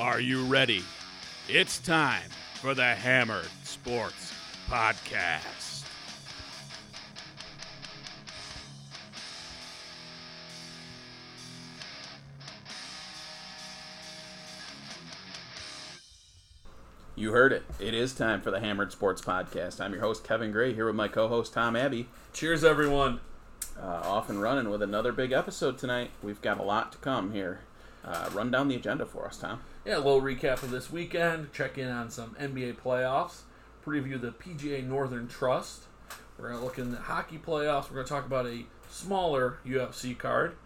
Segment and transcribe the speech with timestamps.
[0.00, 0.82] Are you ready?
[1.46, 4.32] It's time for the Hammered Sports
[4.66, 5.84] Podcast.
[17.14, 17.64] You heard it.
[17.78, 19.82] It is time for the Hammered Sports Podcast.
[19.82, 22.08] I'm your host, Kevin Gray, here with my co host, Tom Abbey.
[22.32, 23.20] Cheers, everyone.
[23.78, 26.10] Uh, off and running with another big episode tonight.
[26.22, 27.60] We've got a lot to come here.
[28.04, 29.60] Uh, run down the agenda for us, Tom.
[29.84, 31.52] Yeah, a little recap of this weekend.
[31.52, 33.42] Check in on some NBA playoffs.
[33.84, 35.84] Preview the PGA Northern Trust.
[36.38, 37.90] We're going to look in the hockey playoffs.
[37.90, 40.56] We're going to talk about a smaller UFC card.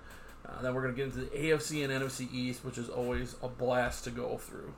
[0.46, 3.34] Uh, then we're going to get into the AFC and NFC East, which is always
[3.42, 4.74] a blast to go through.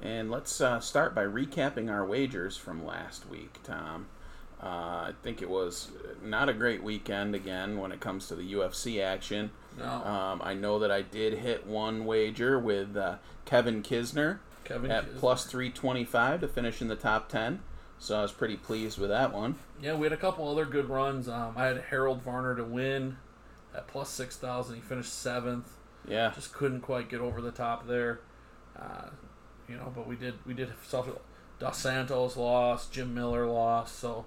[0.00, 4.06] And let's uh, start by recapping our wagers from last week, Tom.
[4.62, 5.90] Uh, I think it was
[6.22, 9.50] not a great weekend again when it comes to the UFC action.
[9.78, 9.84] No.
[10.04, 15.06] Um, I know that I did hit one wager with uh, Kevin Kisner Kevin at
[15.06, 15.18] Kisner.
[15.18, 17.60] plus 325 to finish in the top 10.
[17.98, 19.56] So I was pretty pleased with that one.
[19.82, 21.28] Yeah, we had a couple other good runs.
[21.28, 23.16] Um, I had Harold Varner to win
[23.74, 24.76] at plus 6,000.
[24.76, 25.68] He finished seventh.
[26.06, 26.32] Yeah.
[26.34, 28.20] just couldn't quite get over the top there.
[28.78, 29.08] Uh,
[29.68, 31.12] you know, but we did we did suffer.
[31.58, 34.24] Dos Santos lost, Jim Miller lost, so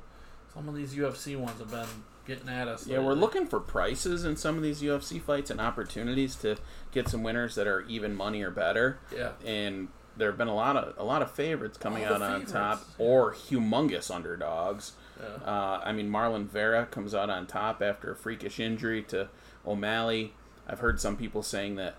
[0.54, 1.88] some of these UFC ones have been
[2.26, 2.88] getting at us.
[2.88, 6.58] Yeah, we're looking for prices in some of these UFC fights and opportunities to
[6.92, 9.00] get some winners that are even money or better.
[9.16, 12.26] Yeah, And there have been a lot of a lot of favorites coming out the
[12.26, 14.94] on top or humongous underdogs.
[15.20, 15.44] yeah.
[15.46, 19.30] Uh, I mean, Marlon Vera comes out on top after a freakish injury to
[19.66, 20.34] O'Malley.
[20.68, 21.96] I've heard some people saying that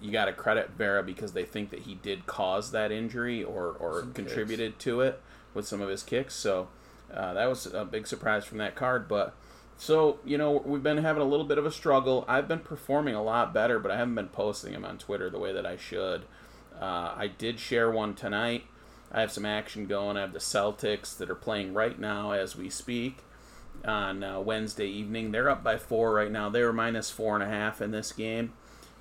[0.00, 3.68] you got to credit Vera because they think that he did cause that injury or,
[3.70, 5.20] or Some contributed to it
[5.54, 6.34] with some of his kicks.
[6.34, 6.68] So
[7.12, 9.08] uh, that was a big surprise from that card.
[9.08, 9.34] But
[9.76, 12.24] so you know we've been having a little bit of a struggle.
[12.28, 15.38] I've been performing a lot better, but I haven't been posting them on Twitter the
[15.38, 16.22] way that I should.
[16.80, 18.64] Uh, I did share one tonight.
[19.12, 20.16] I have some action going.
[20.16, 23.18] I have the Celtics that are playing right now as we speak
[23.84, 25.30] on uh, Wednesday evening.
[25.30, 26.48] They're up by four right now.
[26.48, 28.54] They were minus four and a half in this game.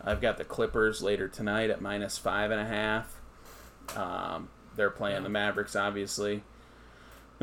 [0.04, 3.20] I've got the Clippers later tonight at minus five and a half.
[3.96, 6.44] Um, they're playing the Mavericks, obviously.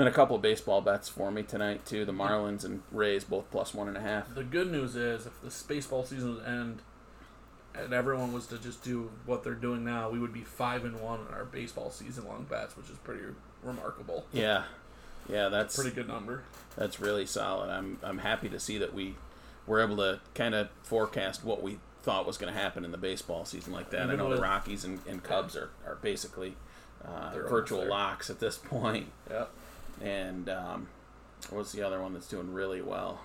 [0.01, 2.07] Then a couple of baseball bets for me tonight too.
[2.07, 4.35] The Marlins and Rays both plus one and a half.
[4.35, 6.81] The good news is, if the baseball season would end
[7.75, 11.03] and everyone was to just do what they're doing now, we would be five and
[11.03, 13.21] one in our baseball season long bets, which is pretty
[13.63, 14.25] remarkable.
[14.33, 14.63] Yeah,
[15.29, 16.45] yeah, that's Pretty good number.
[16.79, 17.69] That's really solid.
[17.69, 19.17] I'm I'm happy to see that we
[19.67, 22.97] were able to kind of forecast what we thought was going to happen in the
[22.97, 24.01] baseball season like that.
[24.01, 26.57] I Even know the Rockies and, and Cubs are, are basically
[27.05, 29.09] uh, virtual locks at this point.
[29.31, 29.45] Yeah.
[30.01, 30.89] And um,
[31.51, 33.21] what's the other one that's doing really well?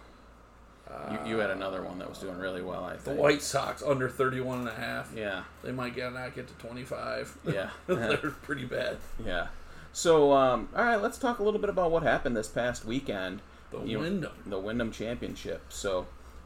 [1.11, 3.11] You, you had another one that was doing really well, I The.
[3.13, 5.11] White Sox under 31 and a half.
[5.15, 7.37] Yeah, They might get not get to 25.
[7.51, 8.97] yeah, They're pretty bad.
[9.25, 9.47] yeah.
[9.93, 13.41] So, um, all right, let's talk a little bit about what happened this past weekend.
[13.71, 14.31] The You- Wyndham.
[14.45, 15.63] the Wyndham Championship.
[15.69, 16.05] So,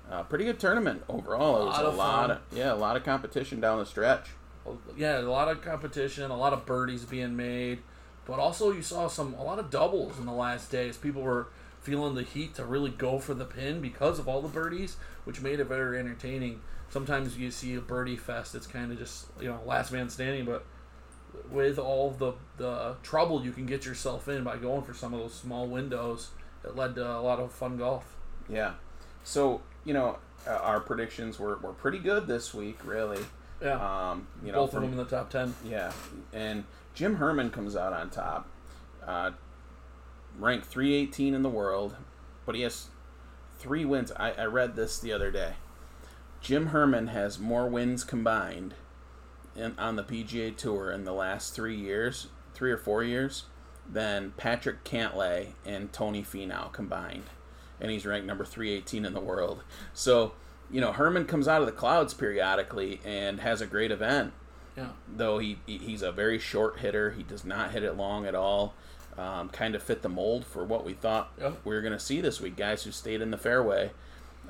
[0.10, 1.64] uh, pretty good tournament overall.
[1.64, 4.30] It was Lot a of lot of yeah, a lot of competition down the stretch.
[4.96, 7.80] Yeah, a lot of competition, a lot of birdies being made,
[8.30, 10.98] but also you saw some a lot of doubles in the last days.
[10.98, 11.48] People were
[11.82, 15.42] feeling the heat to really go for the pin because of all the birdies, which
[15.42, 16.62] made it very entertaining.
[16.90, 20.46] Sometimes you see a birdie fest; it's kind of just you know last man standing,
[20.46, 20.66] but
[21.52, 25.20] with all the the trouble you can get yourself in by going for some of
[25.20, 26.30] those small windows,
[26.64, 28.16] it led to a lot of fun golf.
[28.48, 28.74] Yeah.
[29.24, 30.18] So you know,
[30.48, 33.24] uh, our predictions were, were pretty good this week, really.
[33.62, 35.54] Yeah, Um, you know, both of them in the top ten.
[35.66, 35.92] Yeah,
[36.34, 36.64] and
[36.94, 38.48] Jim Herman comes out on top,
[39.06, 39.32] uh,
[40.38, 41.96] ranked 318 in the world,
[42.46, 42.88] but he has
[43.58, 44.12] three wins.
[44.18, 45.54] I, I read this the other day.
[46.42, 48.74] Jim Herman has more wins combined
[49.56, 53.44] in, on the PGA Tour in the last three years, three or four years,
[53.88, 57.26] than Patrick Cantlay and Tony Finau combined,
[57.82, 59.64] and he's ranked number 318 in the world.
[59.94, 60.34] So,
[60.72, 64.34] you know, Herman comes out of the clouds periodically and has a great event
[64.80, 67.12] Yeah, though he he- he's a very short hitter.
[67.12, 68.74] He does not hit it long at all.
[69.18, 71.32] Um, kind of fit the mold for what we thought
[71.66, 72.56] we were going to see this week.
[72.56, 73.92] Guys who stayed in the fairway.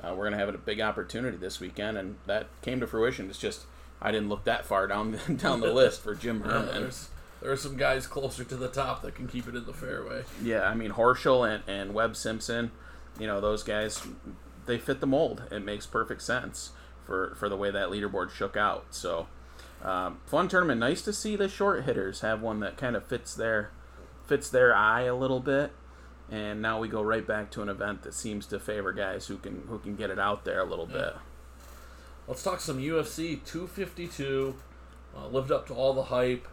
[0.02, 3.28] Uh, we're going to have a big opportunity this weekend, and that came to fruition.
[3.28, 3.64] It's just
[4.00, 7.08] I didn't look that far down down the list for Jim Yeah, there's
[7.42, 10.22] there are some guys closer to the top that can keep it in the fairway.
[10.42, 12.70] Yeah, I mean Horschel and, and Webb Simpson,
[13.18, 14.02] you know those guys,
[14.66, 15.42] they fit the mold.
[15.50, 16.70] It makes perfect sense
[17.04, 18.86] for for the way that leaderboard shook out.
[18.90, 19.26] So,
[19.82, 20.80] um, fun tournament.
[20.80, 23.70] Nice to see the short hitters have one that kind of fits their
[24.26, 25.72] fits their eye a little bit.
[26.30, 29.36] And now we go right back to an event that seems to favor guys who
[29.36, 31.14] can who can get it out there a little bit.
[32.28, 34.54] Let's talk some UFC 252.
[35.16, 36.46] Uh, lived up to all the hype.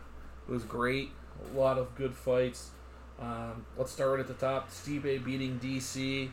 [0.47, 1.11] It was great.
[1.53, 2.71] A lot of good fights.
[3.19, 4.71] Um, let's start at the top.
[4.71, 6.29] Stipe beating DC.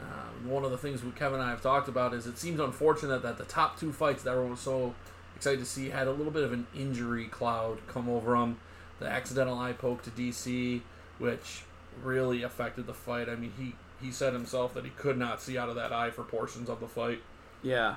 [0.00, 2.58] Um, one of the things we, Kevin and I have talked about is it seems
[2.58, 4.94] unfortunate that the top two fights that were so
[5.36, 8.58] excited to see had a little bit of an injury cloud come over him.
[9.00, 10.80] The accidental eye poke to DC,
[11.18, 11.62] which
[12.02, 13.28] really affected the fight.
[13.28, 16.10] I mean, he he said himself that he could not see out of that eye
[16.10, 17.22] for portions of the fight.
[17.62, 17.96] Yeah,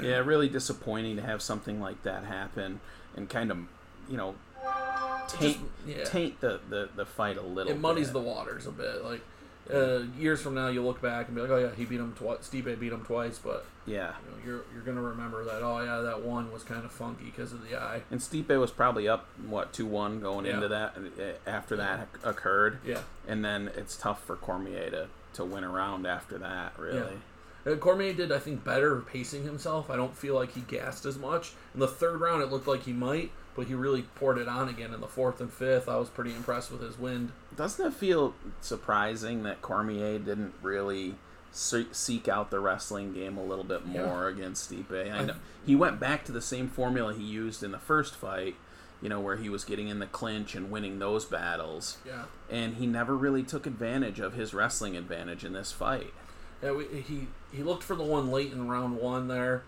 [0.00, 2.80] yeah, really disappointing to have something like that happen
[3.14, 3.58] and kind of,
[4.10, 4.34] you know,
[5.28, 6.04] taint, Just- yeah.
[6.04, 7.72] taint the, the, the fight a little.
[7.72, 8.14] It muddies bit.
[8.14, 9.04] the waters a bit.
[9.04, 9.20] Like
[9.72, 12.14] uh, years from now, you look back and be like, "Oh yeah, he beat him
[12.16, 12.48] twice.
[12.48, 15.62] Stipe beat him twice," but Yeah, you know, you're you're gonna remember that.
[15.62, 18.02] Oh yeah, that one was kind of funky because of the eye.
[18.10, 20.54] and Stipe was probably up what two one going Yeah.
[20.54, 23.00] into that uh, after that occurred, Yeah.
[23.26, 26.72] and then it's tough for Cormier to to win around after that.
[26.78, 27.18] Really,
[27.66, 29.90] Uh, Cormier did, I think, better pacing himself.
[29.90, 31.52] I don't feel like he gassed as much.
[31.74, 34.68] In the third round, it looked like he might, but he really poured it on
[34.68, 35.88] again in the fourth and fifth.
[35.88, 37.32] I was pretty impressed with his wind.
[37.56, 41.14] Doesn't it feel surprising that Cormier didn't really
[41.52, 44.04] se- seek out the wrestling game a little bit Yeah.
[44.06, 44.92] more against Stipe?
[44.92, 48.14] I I- know he went back to the same formula he used in the first
[48.14, 48.56] fight.
[49.02, 51.98] You know, where he was getting in the clinch and winning those battles.
[52.06, 52.24] Yeah.
[52.48, 56.14] and he never really took advantage of his wrestling advantage in this fight.
[56.62, 59.64] Yeah, we, he he looked for the one late in round one there.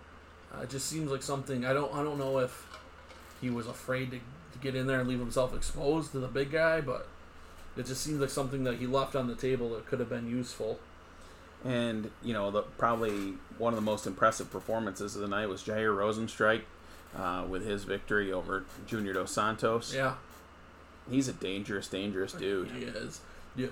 [0.52, 2.66] Uh, it just seems like something I don't I don't know if
[3.40, 6.50] he was afraid to, to get in there and leave himself exposed to the big
[6.50, 7.06] guy, but
[7.78, 10.28] it just seems like something that he left on the table that could have been
[10.28, 10.78] useful.
[11.64, 15.62] And you know, the probably one of the most impressive performances of the night was
[15.62, 16.62] Jair Rozenstruik
[17.16, 19.92] uh, with his victory over Junior Dos Santos.
[19.94, 20.14] Yeah,
[21.10, 22.70] He's a dangerous, dangerous dude.
[22.70, 23.20] he is.
[23.56, 23.68] Yeah,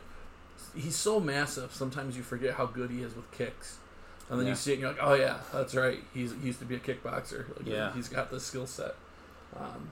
[0.74, 1.72] he's so massive.
[1.72, 3.76] Sometimes you forget how good he is with kicks,
[4.30, 4.52] and then Yeah.
[4.52, 6.02] you see it and you're like, oh yeah, that's right.
[6.12, 7.56] He's he used to be a kickboxer.
[7.56, 7.92] Like, Yeah.
[7.92, 8.94] he's got the skill set.
[9.56, 9.90] Um,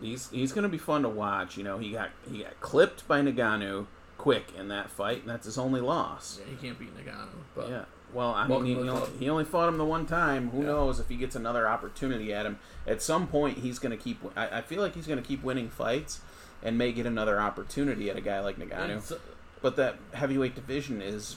[0.00, 1.56] He's he's going to be fun to watch.
[1.56, 3.86] You know, he got he got clipped by Ngannou
[4.18, 6.38] quick in that fight, and that's his only loss.
[6.40, 7.84] yeah, he can't beat Ngannou, but Yeah.
[8.12, 10.50] Well, I mean, he, he, only, he only fought him the one time.
[10.50, 10.66] Who Yeah.
[10.68, 12.58] knows if he gets another opportunity at him?
[12.86, 14.20] At some point, he's going to keep.
[14.36, 16.20] I, I feel like he's going to keep winning fights,
[16.62, 18.90] and may get another opportunity at a guy like Ngannou.
[18.98, 19.12] it's-
[19.60, 21.36] But that heavyweight division is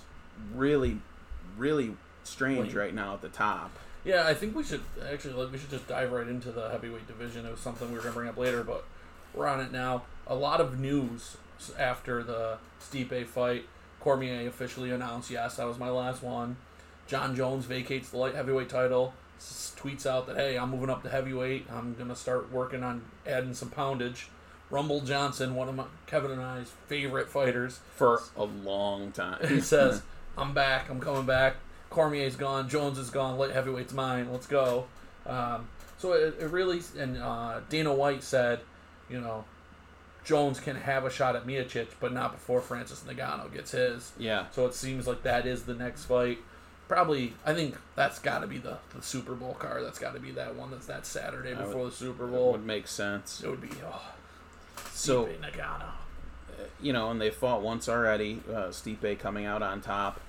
[0.54, 1.00] really,
[1.58, 2.76] really strange Wait.
[2.80, 3.72] right now at the top.
[4.06, 4.82] Yeah, I think we should
[5.12, 7.46] actually like we should just dive right into the heavyweight division.
[7.46, 8.86] It was something we were gonna bring up later, but
[9.34, 10.04] we're on it now.
[10.28, 11.38] A lot of news
[11.78, 13.66] after the Stipe fight.
[14.00, 16.56] Cormier officially announced, "Yes, that was my last one."
[17.08, 19.14] John Jones vacates the light heavyweight title.
[19.38, 21.66] s- Tweets out that, "Hey, I'm moving up to heavyweight.
[21.72, 24.28] I'm gonna start working on adding some poundage."
[24.70, 29.40] Rumble Johnson, one of my Kevin and I's favorite fighters, For a long time.
[29.48, 30.02] he says,
[30.38, 30.90] "I'm back.
[30.90, 31.56] I'm coming back.
[31.90, 32.70] Cormier's gone.
[32.70, 33.38] Jones is gone.
[33.38, 34.32] Light heavyweight's mine.
[34.32, 34.86] Let's go."
[35.26, 38.62] Um, so it, it really and uh, Dana White said,
[39.10, 39.44] you know,
[40.24, 44.12] Jones can have a shot at Miocic, but not before Francis Ngannou gets his.
[44.18, 44.46] yeah.
[44.52, 46.38] So it seems like that is the next fight.
[46.88, 49.84] Probably, I think that's got to be the, the Super Bowl card.
[49.86, 52.52] That's got to be that one that's that Saturday would- before the Super That Bowl.
[52.54, 53.44] would make sense.
[53.44, 54.02] It would be oh,
[54.92, 55.84] So, Stipe Ngannou.
[56.82, 58.42] you know, and they fought once already.
[58.50, 60.20] Uh, Stipe coming out on top.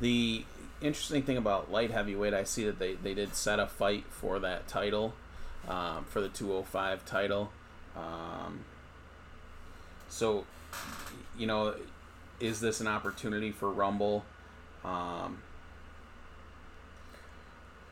[0.00, 0.44] The
[0.80, 4.38] interesting thing about light heavyweight, I see that they, they did set a fight for
[4.40, 5.14] that title,
[5.68, 7.50] um, for the 205 title.
[7.96, 8.60] Um,
[10.08, 10.44] so,
[11.36, 11.74] you know,
[12.40, 14.24] is this an opportunity for Rumble?
[14.84, 15.42] Um,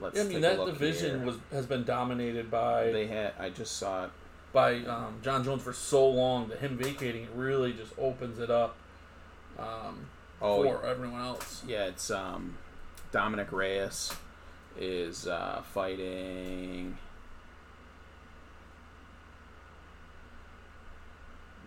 [0.00, 1.26] let's I mean that division here.
[1.26, 3.32] was has been dominated by They had.
[3.38, 4.10] I just saw it.
[4.52, 8.50] by um, John Jones for so long that him vacating it really just opens it
[8.50, 8.76] up
[9.58, 10.06] um,
[10.40, 11.62] Oh, for everyone else.
[11.66, 12.56] Yeah, it's um,
[13.14, 14.12] Dominic Reyes
[14.76, 16.98] is uh, fighting.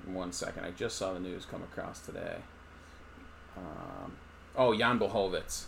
[0.05, 2.35] One second, I just saw the news come across today.
[3.55, 4.17] Um,
[4.57, 5.63] oh, Jan Blachowicz.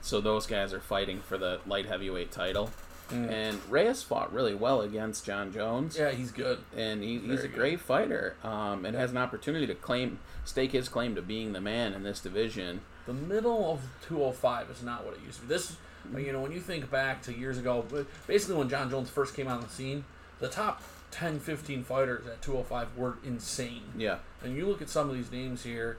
[0.00, 2.70] So those guys are fighting for the light heavyweight title,
[3.10, 3.30] Mm.
[3.30, 6.60] and Reyes fought really well against John Jones Yeah, he's good.
[6.74, 7.54] and he, he's a good.
[7.54, 11.60] great fighter um, and has an opportunity to claim stake his claim to being the
[11.60, 15.48] man in this division The middle of 205 is not what it used to be.
[15.48, 15.76] This,
[16.16, 17.84] you know, when you think back to years ago,
[18.26, 20.04] basically when John Jones first came on the scene,
[20.38, 23.82] the top 10, 15 fighters at 205 were insane.
[23.96, 25.98] yeah And you look at some of these names here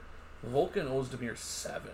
[0.50, 1.90] Volkan Oezdemir, 7.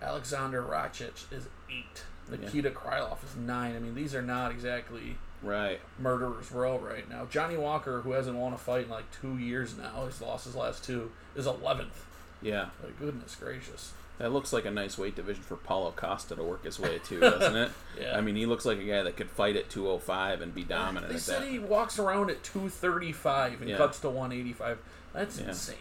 [0.00, 1.84] Alexander Rakic is 8.
[2.30, 3.74] Nikita Krylov is 9.
[3.74, 7.26] I mean, these are not exactly right murderer's row right now.
[7.26, 10.54] Johnny Walker, who hasn't won a fight in like two years now, he's lost his
[10.54, 12.04] last two, is 11th.
[12.40, 13.92] Yeah, Like, goodness gracious.
[14.18, 17.20] That looks like a nice weight division for Paulo Costa to work his way to,
[17.30, 17.70] doesn't it?
[18.00, 18.16] Yeah.
[18.16, 21.08] I mean, he looks like a guy that could fight at 205 and be dominant
[21.08, 21.48] They at said that.
[21.50, 23.76] he walks around at 235 and Yeah.
[23.76, 24.78] cuts to 185.
[25.12, 25.48] That's Yeah.
[25.48, 25.76] insane.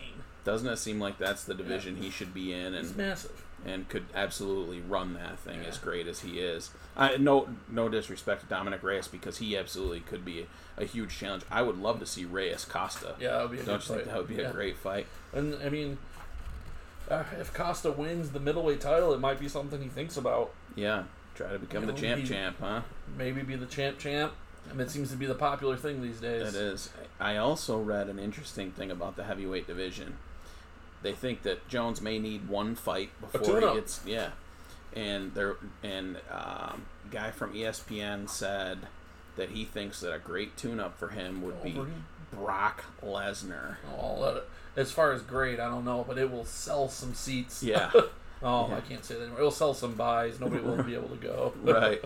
[0.46, 3.44] Doesn't it seem like that's the division he should be in and massive.
[3.66, 5.70] and could absolutely run that thing Yeah.
[5.70, 6.72] as great as he is?
[6.98, 10.48] I no no disrespect to Dominic Reyes because he absolutely could be
[10.78, 11.44] a, huge challenge.
[11.50, 13.16] I would love to see Reyes Costa.
[13.20, 14.50] Yeah, that would be a Don't you think that would be Yeah.
[14.50, 15.08] a great fight?
[15.32, 15.98] And I mean,
[17.10, 20.52] uh, if Costa wins the middleweight title, it might be something he thinks about.
[20.76, 21.04] Yeah,
[21.36, 22.82] try to become You the know, champ he- champ, huh?
[23.18, 24.34] Maybe be the champ champ.
[24.70, 26.54] I mean, it seems to be the popular thing these days.
[26.54, 26.90] That is.
[27.20, 30.18] I also read an interesting thing about the heavyweight division.
[31.02, 34.30] They think that Jones may need one fight before he gets yeah,
[34.94, 38.80] and there and um, guy from ESPN said
[39.36, 42.06] that he thinks that a great tune-up for him would be him?
[42.36, 43.78] Brock Lesnar.
[44.00, 47.14] Oh, let it- as far as great, I don't know, but it will sell some
[47.14, 47.62] seats.
[47.62, 47.92] Yeah,
[48.44, 48.78] oh, Yeah.
[48.78, 49.40] I can't say that anymore.
[49.40, 50.40] It'll sell some buys.
[50.40, 51.54] Nobody will be able to go.
[51.64, 52.04] right.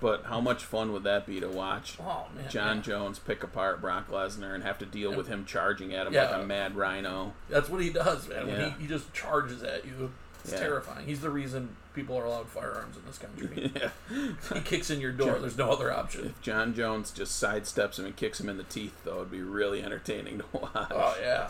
[0.00, 2.48] But how much fun would that be to watch Oh man.
[2.48, 2.82] John yeah.
[2.84, 6.30] Jones pick apart Brock Lesnar and have to deal with him charging at him Yeah.
[6.30, 7.34] like a mad rhino?
[7.50, 8.48] That's what he does, man.
[8.48, 8.52] Yeah.
[8.62, 10.10] When he, he just charges at you.
[10.44, 10.60] It's Yeah.
[10.60, 11.06] terrifying.
[11.06, 13.72] He's the reason people are allowed firearms in this country.
[13.76, 14.32] yeah.
[14.54, 15.38] he kicks in your door.
[15.38, 16.26] There's no other option.
[16.26, 19.42] If John Jones just sidesteps him and kicks him in the teeth, though, it'd be
[19.42, 20.70] really entertaining to watch.
[20.90, 21.48] Oh yeah.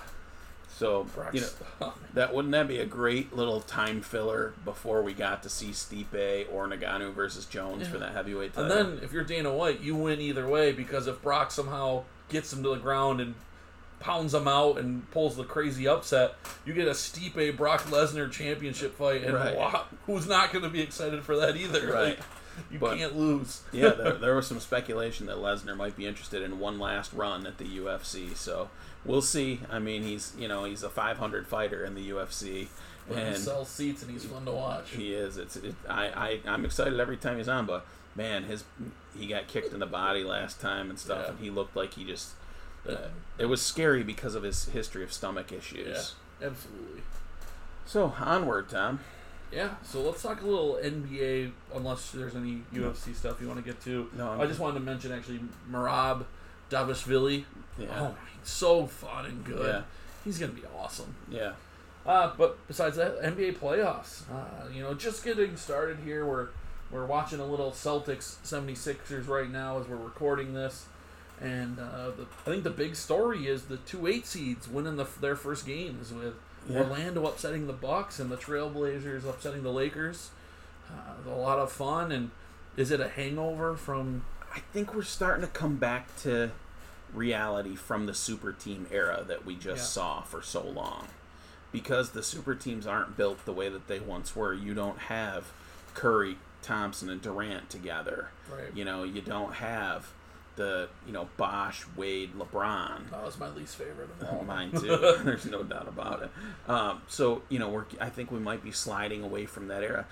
[0.77, 1.43] So, Brock's- you
[1.81, 5.71] know, that wouldn't that be a great little time filler before we got to see
[5.73, 8.73] Stipe or Ngannou versus Jones for that heavyweight title?
[8.73, 12.51] And then if you're Dana White, you win either way because if Brock somehow gets
[12.53, 13.35] him to the ground and
[14.01, 18.97] pounds him out and pulls the crazy upset, you get a Stipe Brock Lesnar championship
[18.97, 19.57] fight, and Right.
[19.57, 21.87] wow, who's not going to be excited for that either?
[21.93, 22.19] Right.
[22.19, 22.19] Like,
[22.71, 23.63] you But- can't lose.
[23.73, 27.47] yeah, there, there was some speculation that Lesnar might be interested in one last run
[27.47, 28.35] at the UFC.
[28.37, 28.69] So
[29.05, 29.61] we'll see.
[29.71, 32.69] I mean, he's you know he's a 500 fighter in the UFC,
[33.09, 34.91] But he sells seats and he's fun to watch.
[34.91, 35.37] He is.
[35.37, 35.57] It's.
[35.57, 36.41] It, I, I.
[36.47, 38.65] I'm excited every time he's on, but man, his
[39.19, 41.31] he got kicked in the body last time and stuff, Yeah.
[41.31, 42.31] and he looked like he just.
[42.89, 42.97] Uh,
[43.39, 46.15] It was scary because of his history of stomach issues.
[46.41, 47.03] yeah, absolutely.
[47.87, 49.01] So onward, Tom.
[49.53, 53.65] Yeah, so let's talk a little NBA, unless there's any UFC stuff you want to
[53.65, 54.09] get to.
[54.17, 56.25] No, I'm- I just wanted to mention actually Merab
[56.71, 57.45] Dvalishvili.
[57.77, 57.89] Yeah.
[58.01, 59.67] Oh, he's so fun and good.
[59.67, 59.83] Yeah.
[60.25, 61.15] He's gonna be awesome.
[61.29, 61.53] Yeah.
[62.07, 64.23] Uh, but besides that, NBA playoffs.
[64.33, 66.25] Uh, you know, just getting started here.
[66.25, 66.49] We're
[66.93, 70.87] we're watching a little Celtics 76ers right now as we're recording this.
[71.41, 75.07] And uh, the, I think the big story is the two eight seeds winning the,
[75.21, 76.35] their first games with
[76.69, 76.81] Yeah.
[76.81, 80.31] Orlando upsetting the Bucks and the Trailblazers upsetting the Lakers.
[80.91, 82.13] Uh, a lot of fun.
[82.13, 82.31] And
[82.77, 84.25] is it a hangover from?
[84.55, 86.51] I think we're starting to come back to
[87.15, 89.67] reality from the super team era that we just
[89.97, 90.03] Yeah.
[90.03, 91.09] saw for so long.
[91.73, 94.53] Because the super teams aren't built the way that they once were.
[94.53, 95.53] You don't have
[95.95, 98.31] Curry, Thompson, and Durant together.
[98.53, 98.75] Right.
[98.75, 100.09] You know, you don't have
[100.61, 103.11] the, you know, Bosh, Wade, LeBron.
[103.11, 104.45] That was my least favorite of all.
[104.45, 105.17] Mine too.
[105.25, 106.31] There's no doubt about it.
[106.71, 110.05] Um, so you know, we're I think we might be sliding away from that era.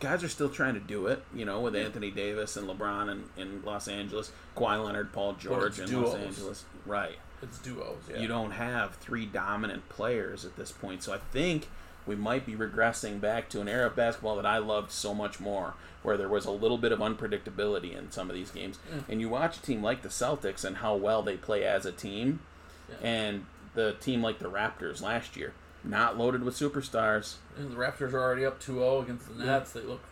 [0.00, 1.24] Guys are still trying to do it.
[1.34, 5.80] You know, with Anthony Davis and LeBron in, in Los Angeles, Kawhi Leonard, Paul George
[5.80, 6.14] in Los.
[6.14, 6.64] Angeles.
[6.84, 7.16] Right.
[7.42, 7.96] It's duos.
[8.10, 8.20] Yeah.
[8.20, 11.02] You don't have three dominant players at this point.
[11.02, 11.68] So I think
[12.06, 15.40] we might be regressing back to an era of basketball that I loved so much
[15.40, 18.78] more, where there was a little bit of unpredictability in some of these games.
[19.08, 21.92] And you watch a team like the Celtics and how well they play as a
[21.92, 22.40] team,
[22.88, 23.06] Yeah.
[23.08, 27.36] and the team like the Raptors last year, not loaded with superstars.
[27.56, 29.72] And the Raptors are already up 2-0 against the Nets.
[29.72, 30.02] They look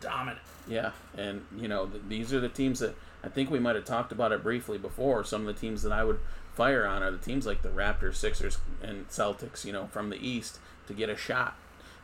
[0.00, 0.38] dominant.
[0.68, 2.94] Yeah, and you know th- these are the teams that
[3.24, 5.24] I think we might have talked about it briefly before.
[5.24, 6.20] Some of the teams that I would
[6.54, 9.64] fire on are the teams like the Raptors, Sixers, and Celtics.
[9.64, 10.58] You know, from the East
[10.90, 11.54] to get a shot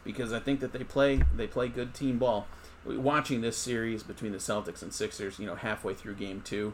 [0.05, 2.47] because I think that they play they play good team ball.
[2.85, 6.73] Watching this series between the Celtics and Sixers, you know, halfway through Game Two,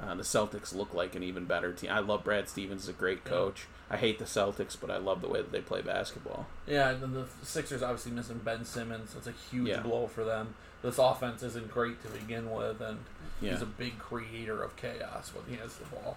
[0.00, 1.90] uh, the Celtics look like an even better team.
[1.90, 3.66] I love Brad Stevens; a great coach.
[3.90, 6.46] I hate the Celtics, but I love the way that they play basketball.
[6.66, 9.12] Yeah, and then the Sixers obviously missing Ben Simmons.
[9.12, 9.80] That's a huge Yeah.
[9.80, 10.54] blow for them.
[10.82, 13.00] This offense isn't great to begin with, and
[13.42, 13.52] Yeah.
[13.52, 16.16] he's a big creator of chaos when he has the ball.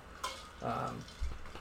[0.61, 1.03] Um,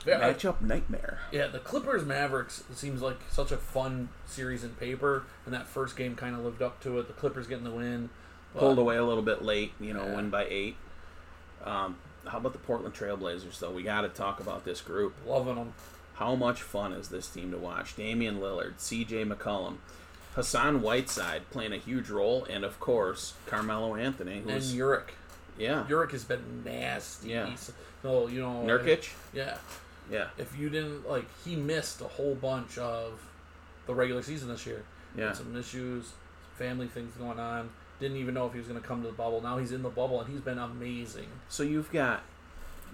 [0.05, 1.19] yeah, Matchup nightmare.
[1.31, 5.95] yeah, the Clippers Mavericks seems like such a fun series in paper, and that first
[5.95, 7.07] game kind of lived up to it.
[7.07, 8.09] The Clippers getting the win.
[8.53, 10.15] but- pulled away a little bit late, you know, Yeah.
[10.15, 10.75] win by eight.
[11.63, 13.71] Um, how about the Portland Trailblazers, though?
[13.71, 15.15] We got to talk about this group.
[15.25, 15.73] Loving them.
[16.15, 17.95] How much fun is this team to watch?
[17.95, 19.25] Damian Lillard, C.J.
[19.25, 19.77] McCollum,
[20.35, 25.15] Hassan Whiteside playing a huge role, and of course Carmelo Anthony, And who's Uric.
[25.57, 27.29] yeah, Nurkic has been nasty.
[27.29, 27.55] Yeah.
[28.03, 28.63] So, you know.
[28.65, 29.57] Nurkic, Yeah.
[30.11, 33.19] Yeah, If you didn't, like, he missed a whole bunch of
[33.85, 34.83] the regular season this year.
[35.17, 35.27] Yeah.
[35.27, 36.11] Had some issues,
[36.57, 37.69] family things going on.
[37.99, 39.41] Didn't even know if he was going to come to the bubble.
[39.41, 41.27] Now he's in the bubble and he's been amazing.
[41.47, 42.23] So you've got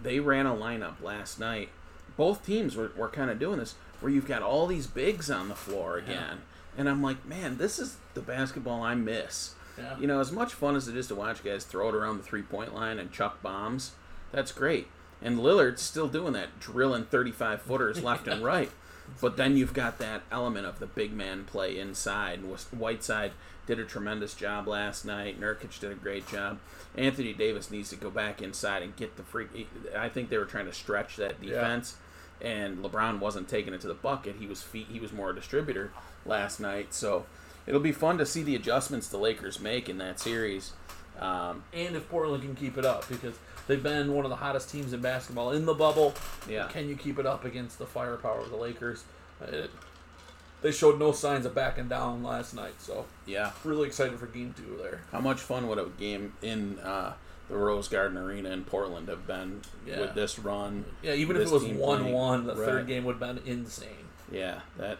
[0.01, 1.69] they ran a lineup last night.
[2.17, 5.49] Both teams were, were kind of doing this where you've got all these bigs on
[5.49, 6.41] the floor again.
[6.77, 9.55] And I'm like, man, this is the basketball I miss.
[9.77, 9.97] Yeah.
[9.99, 12.23] You know, as much fun as it is to watch guys throw it around the
[12.23, 13.91] three point line and chuck bombs,
[14.31, 14.87] that's great.
[15.21, 18.71] And Lillard's still doing that, drilling 35 footers left and right.
[19.21, 22.39] But then you've got that element of the big man play inside.
[22.71, 23.31] Whiteside
[23.65, 25.39] did a tremendous job last night.
[25.39, 26.59] Nurkic did a great job.
[26.95, 29.67] Anthony Davis needs to go back inside and get the free.
[29.97, 31.97] I think they were trying to stretch that defense,
[32.41, 32.47] yeah.
[32.47, 34.37] and LeBron wasn't taking it to the bucket.
[34.39, 34.87] He was feet.
[34.91, 35.91] He was more a distributor
[36.25, 36.93] last night.
[36.93, 37.25] So
[37.67, 40.73] it'll be fun to see the adjustments the Lakers make in that series.
[41.19, 43.37] Um, and if Portland can keep it up, because
[43.69, 46.13] they've been one of the hottest teams in basketball in the bubble.
[46.49, 46.67] Yeah.
[46.67, 49.05] Can you keep it up against the firepower of the Lakers?
[49.41, 49.69] It,
[50.61, 54.53] they showed no signs of backing down last night, so yeah, really excited for Game
[54.57, 55.01] Two there.
[55.11, 57.13] How much fun would a game in uh,
[57.47, 60.01] the Rose Garden Arena in Portland have been yeah.
[60.01, 60.83] with this run?
[61.01, 62.65] Yeah, even if it was one-one, the right.
[62.65, 64.09] third game would have been insane.
[64.29, 64.97] Yeah, that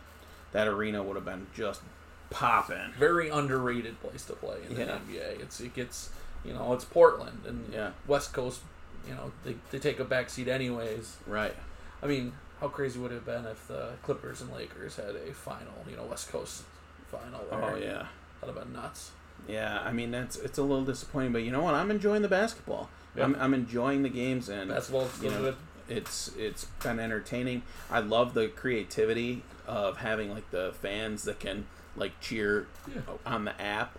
[0.54, 1.82] that arena would have been just
[2.30, 2.94] popping.
[2.98, 5.00] Very underrated place to play in the yeah.
[5.10, 5.42] NBA.
[5.42, 6.10] It's it gets
[6.46, 7.92] you know it's Portland and yeah.
[8.08, 8.62] West Coast.
[9.08, 11.18] You know they they take a back seat anyways.
[11.26, 11.56] Right.
[12.02, 15.34] I mean, how crazy would it have been if the Clippers and Lakers had a
[15.34, 15.74] final?
[15.90, 16.64] You know, West Coast
[17.08, 17.42] final.
[17.52, 18.08] Oh yeah.
[18.42, 19.12] That'd have been nuts.
[19.48, 21.74] Yeah, I mean that's it's a little disappointing, but you know what?
[21.74, 22.90] I'm enjoying the basketball.
[23.16, 23.24] Yeah.
[23.24, 25.56] I'm, I'm enjoying the games and basketball's you know, good.
[25.88, 27.64] It's it's been entertaining.
[27.90, 31.66] I love the creativity of having like the fans that can
[31.96, 33.02] like cheer yeah.
[33.26, 33.98] on the app,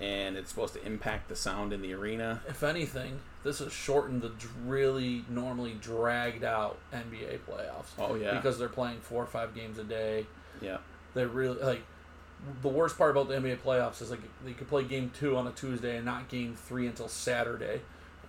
[0.00, 2.40] and it's supposed to impact the sound in the arena.
[2.48, 4.32] If anything, this has shortened the
[4.64, 7.90] really normally dragged out NBA playoffs.
[7.98, 10.26] Oh yeah, because they're playing four or five games a day.
[10.60, 10.78] Yeah,
[11.14, 11.82] they're really like
[12.62, 15.46] the worst part about the NBA playoffs is like they could play game two on
[15.46, 17.80] a Tuesday and not game three until Saturday.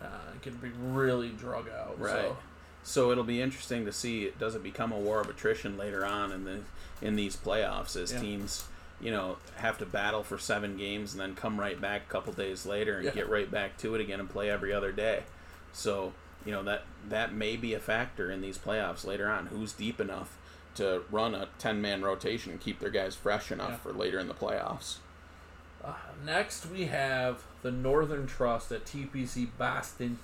[0.02, 2.00] Uh, it can be really drug out.
[2.00, 2.12] Right.
[2.26, 2.38] So.
[2.84, 6.32] so it'll be interesting to see does it become a war of attrition later on
[6.32, 6.60] in the
[7.02, 8.20] in these playoffs as Yeah.
[8.20, 8.66] teams
[9.02, 12.32] you know have to battle for seven games and then come right back a couple
[12.34, 13.12] days later and Yeah.
[13.12, 15.24] get right back to it again and play every other day.
[15.74, 16.14] So
[16.46, 19.48] you know that that may be a factor in these playoffs later on.
[19.48, 20.38] Who's deep enough
[20.76, 23.78] to run a ten man rotation and keep their guys fresh enough Yeah.
[23.78, 24.98] for later in the playoffs?
[25.84, 30.20] Uh, next, we have the Northern Trust at TPC Boston,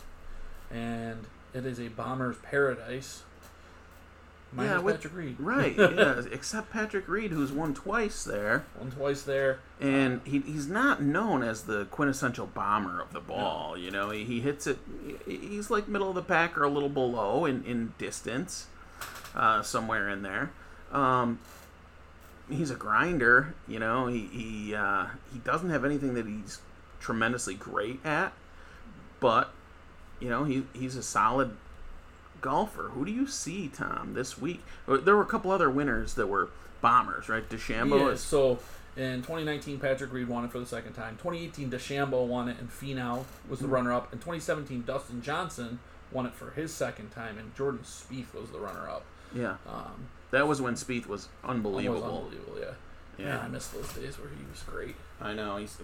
[0.69, 3.23] and it is a bomber's paradise.
[4.53, 5.35] Minus Yeah, with- Patrick Reed.
[5.39, 5.75] Right.
[5.77, 6.21] yeah.
[6.31, 8.65] Except Patrick Reed, who's won twice there.
[8.79, 9.59] Won twice there.
[9.81, 13.77] and he, he's not known as the quintessential bomber of the ball.
[13.77, 14.79] You know, he, he hits it.
[15.25, 18.67] He's like middle of the pack or a little below in in distance,
[19.35, 20.51] uh, somewhere in there.
[20.91, 21.39] Um,
[22.49, 23.53] he's a grinder.
[23.67, 26.59] You know, he he uh, he doesn't have anything that he's
[27.01, 28.31] tremendously great at,
[29.19, 29.51] but
[30.21, 31.51] you know he he's a solid
[32.41, 32.89] golfer.
[32.93, 34.63] Who do you see, Tom, this week?
[34.87, 36.49] There were a couple other winners that were
[36.81, 37.47] bombers, right?
[37.49, 38.59] DeChambeau Yeah, is so
[38.95, 41.17] in 2019, Patrick Reed won it for the second time.
[41.17, 44.11] 2018, DeChambeau won it, and Finau was the runner-up.
[44.13, 45.79] In 2017, Dustin Johnson
[46.11, 49.03] won it for his second time, and Jordan Spieth was the runner-up.
[49.35, 49.57] yeah.
[49.67, 52.01] Um, That was when Spieth was unbelievable.
[52.01, 52.73] was unbelievable, yeah.
[53.17, 53.35] Yeah.
[53.35, 54.95] Man, I miss those days where he was great.
[55.21, 55.77] I know he's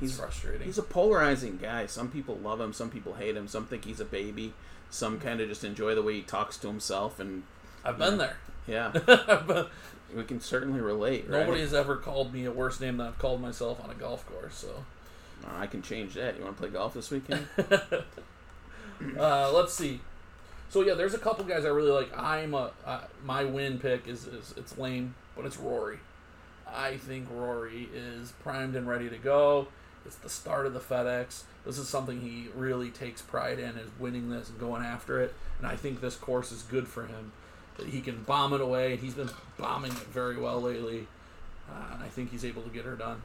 [0.00, 0.66] He's- frustrating.
[0.66, 1.86] he's a polarizing guy.
[1.86, 4.52] Some people love him, some people hate him, some think he's a baby,
[4.90, 7.44] some kind of just enjoy the way he talks to himself, and
[7.84, 8.36] I've been there.
[8.66, 8.90] yeah,
[9.46, 9.70] But
[10.14, 11.28] we can certainly relate.
[11.28, 11.40] Right?
[11.40, 14.26] Nobody has ever called me a worse name than I've called myself on a golf
[14.26, 14.54] course.
[14.54, 14.84] So
[15.46, 16.36] Uh, I can change that.
[16.36, 17.46] You want to play golf this weekend?
[19.18, 20.00] uh, let's see.
[20.68, 22.16] So yeah, there's a couple guys I really like.
[22.16, 25.98] I'm a uh, my win pick is, is it's lame, but it's Rory.
[26.72, 29.66] I think Rory is primed and ready to go.
[30.06, 31.42] It's the start of the FedEx.
[31.64, 35.34] This is something he really takes pride in is winning this and going after it.
[35.58, 37.32] And I think this course is good for him.
[37.76, 41.06] That he can bomb it away, and he's been bombing it very well lately.
[41.70, 43.22] Uh, and I think he's able to get her done.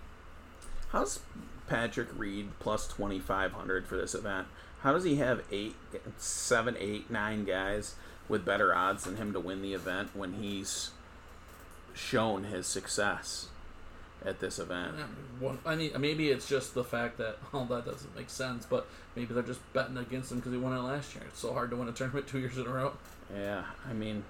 [0.89, 1.19] How's
[1.67, 4.47] Patrick Reed plus twenty five hundred for this event?
[4.81, 5.75] How does he have eight,
[6.17, 7.95] seven, eight, nine guys
[8.29, 10.91] with better odds than him to win the event when he's
[11.93, 13.47] shown his success
[14.25, 14.95] at this event?
[15.65, 19.33] I mean, maybe it's just the fact that well, that doesn't make sense, but maybe
[19.33, 21.23] they're just betting against him because he won it last year.
[21.27, 22.93] It's so hard to win a tournament two years in a row.
[23.35, 24.23] Yeah, I mean,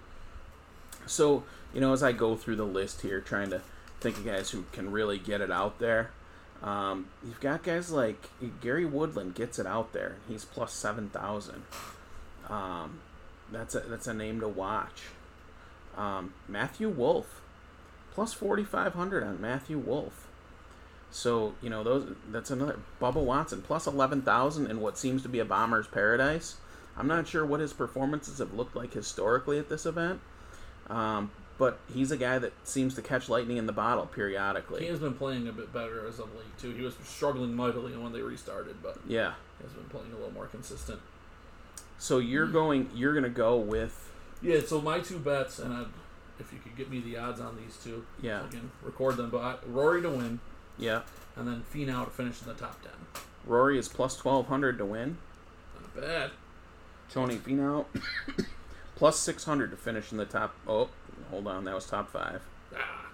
[1.05, 3.62] so you know, as I go through the list here, trying to
[3.99, 6.12] think of guys who can really get it out there.
[6.63, 8.29] Um, you've got guys like
[8.62, 10.15] Gary Woodland gets it out there.
[10.27, 11.63] He's plus seven thousand.
[12.49, 12.99] Um,
[13.51, 15.03] that's a that's a name to watch.
[15.97, 17.41] Um, Matthew Wolff
[18.15, 20.28] plus 4,500 on Matthew Wolff.
[21.12, 25.39] So, you know, those that's another Bubba Watson plus 11,000 in what seems to be
[25.39, 26.56] a bomber's paradise.
[26.97, 30.21] I'm not sure what his performances have looked like historically at this event,
[30.89, 34.82] um, but he's a guy that seems to catch lightning in the bottle periodically.
[34.82, 36.71] He has been playing a bit better as of late too.
[36.71, 39.34] He was struggling mightily when they restarted, but Yeah.
[39.60, 40.99] he has been playing a little more consistent.
[41.97, 44.10] So you're going you're going to go with
[44.41, 45.86] Yeah, so my two bets, and I'd,
[46.39, 48.43] if you could get me the odds on these two, Yeah.
[48.43, 49.29] I can record them.
[49.29, 50.39] But I, Rory to win,
[50.77, 51.01] yeah.
[51.35, 52.91] and then Finau to finish in the top ten.
[53.45, 55.17] Rory is plus 1200 to win.
[55.79, 56.31] Not bad.
[57.11, 57.85] Tony Finau
[58.95, 60.89] plus 600 to finish in the top Oh,
[61.29, 62.41] hold on, that was top 5.
[62.75, 63.05] Ah.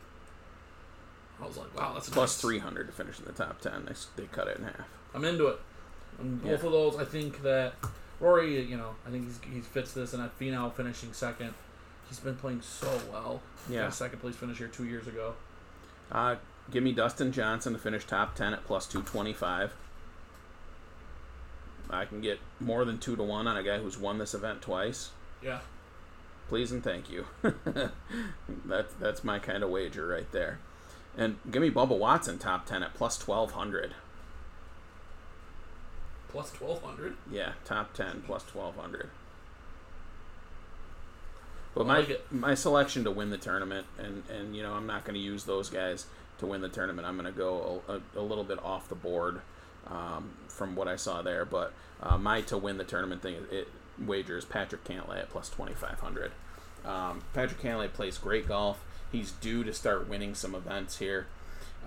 [1.42, 2.42] I was like, wow, that's Plus nice.
[2.42, 3.86] 300 to finish in the top 10.
[3.86, 4.88] They, they cut it in half.
[5.16, 5.60] I'm into it.
[6.20, 6.66] And both Yeah.
[6.68, 7.74] of those, I think that
[8.20, 11.54] Rory, you know, I think he's, he fits this, and Finau finishing second,
[12.12, 13.42] he's been playing so well.
[13.70, 13.90] Yeah.
[13.90, 15.34] second place finish here two years ago.
[16.12, 16.36] Uh,
[16.70, 19.74] give me Dustin Johnson to finish top 10 at plus 225.
[21.90, 24.62] I can get more than 2 to 1 on a guy who's won this event
[24.62, 25.12] twice.
[25.42, 25.60] Yeah.
[26.50, 27.28] Please and thank you.
[28.66, 30.60] that's that's my kind of wager right there.
[31.18, 33.94] And give me Bubba Watson top 10 at plus 1200.
[36.28, 37.16] Plus 1,200.
[37.32, 39.10] Yeah, top 10 plus 1200.
[41.74, 45.16] But my my selection to win the tournament, and, and you know I'm not going
[45.16, 46.06] to use those guys
[46.40, 47.08] to win the tournament.
[47.08, 49.42] I'm going to go a, a, a little bit off the board
[49.88, 51.46] um, from what I saw there.
[51.46, 53.68] But uh, my to win the tournament thing, it
[54.00, 56.32] wagers Patrick Cantlay at plus 2500.
[56.84, 58.84] Um, Patrick Cantlay plays great golf.
[59.12, 61.28] He's due to start winning some events here.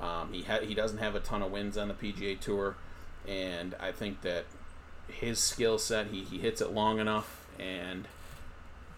[0.00, 2.76] Um, he ha- he doesn't have a ton of wins on the PGA Tour,
[3.26, 4.44] and I think that
[5.08, 8.06] his skill set, he, he hits it long enough, and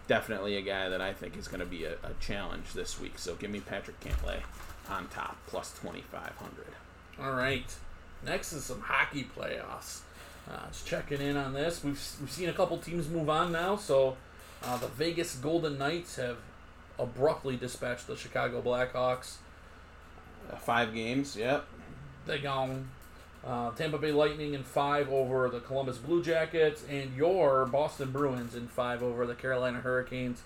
[0.07, 3.17] definitely a guy that I think is going to be a, a challenge this week.
[3.19, 4.39] So give me Patrick Cantlay
[4.89, 6.65] on top, plus 2,500.
[7.21, 7.75] All right.
[8.25, 9.99] Next is some hockey playoffs.
[10.49, 11.83] Uh, just checking in on this.
[11.83, 13.75] We've, we've seen a couple teams move on now.
[13.75, 14.15] So
[14.63, 16.37] uh, the Vegas Golden Knights have
[16.97, 19.35] abruptly dispatched the Chicago Blackhawks.
[20.51, 21.67] Uh, five games, yep.
[22.25, 22.89] They gone.
[23.47, 28.55] Uh, Tampa Bay Lightning in five over the Columbus Blue Jackets, and your Boston Bruins
[28.55, 30.41] in five over the Carolina Hurricanes.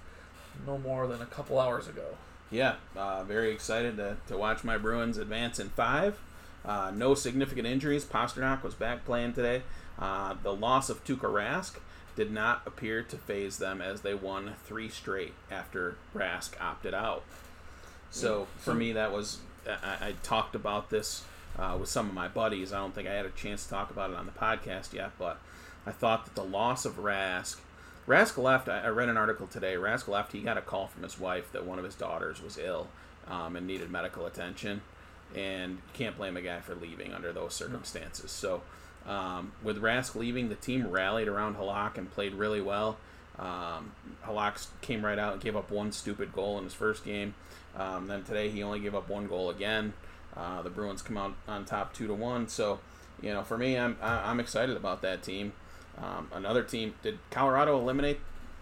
[0.67, 2.05] No more than a couple hours ago.
[2.51, 6.19] Yeah, uh, very excited to, to watch my Bruins advance in five.
[6.63, 8.05] Uh, no significant injuries.
[8.05, 9.63] Pastrnak was back playing today.
[9.97, 11.79] Uh, the loss of Tuukka Rask
[12.15, 17.23] did not appear to faze them as they won three straight after Rask opted out.
[18.11, 21.23] So for me, that was I, I talked about this
[21.57, 22.73] uh, with some of my buddies.
[22.73, 25.11] I don't think I had a chance to talk about it on the podcast yet,
[25.17, 25.39] but
[25.85, 27.57] I thought that the loss of Rask.
[28.07, 28.67] Rask left.
[28.67, 29.75] I I read an article today.
[29.75, 30.31] Rask left.
[30.31, 32.87] He got a call from his wife that one of his daughters was ill
[33.27, 34.81] um, and needed medical attention,
[35.35, 38.31] and can't blame a guy for leaving under those circumstances.
[38.31, 38.61] So,
[39.07, 42.97] um, with Rask leaving, the team rallied around Halak and played really well.
[43.39, 43.93] Um,
[44.25, 47.33] Halak came right out and gave up one stupid goal in his first game.
[47.75, 49.93] Um, then today he only gave up one goal again.
[50.35, 52.47] Uh, the Bruins come out on top two to one.
[52.47, 52.79] So,
[53.21, 55.53] you know, for me, I'm I'm excited about that team.
[56.01, 56.93] Um, another team.
[57.03, 58.19] Did Colorado eliminate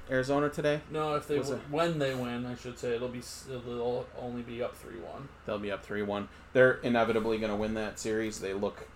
[0.09, 0.81] Arizona today?
[0.91, 4.63] No, if they w- when they win, I should say it'll be it'll only be
[4.63, 5.29] up three one.
[5.45, 6.27] They'll be up three one.
[6.53, 8.39] They're inevitably going to win that series.
[8.39, 8.87] They look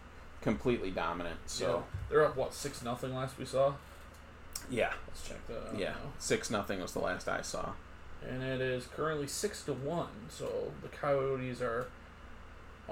[0.42, 1.38] completely dominant.
[1.46, 3.74] So they're up what six nothing last we saw.
[4.70, 7.74] yeah, Let's check that yeah, six nothing was the last I saw.
[8.28, 10.10] and it is currently six to one.
[10.30, 11.86] So the Coyotes are.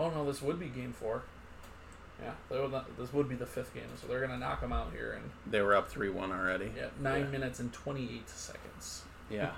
[0.02, 1.24] Oh no, this would be game four.
[2.22, 4.72] Yeah, they would not, this would be the fifth game, so they're gonna knock them
[4.72, 6.72] out here And They were up three one already.
[6.78, 7.28] yeah nine Yeah.
[7.30, 9.04] minutes and twenty eight seconds.
[9.30, 9.52] Yeah.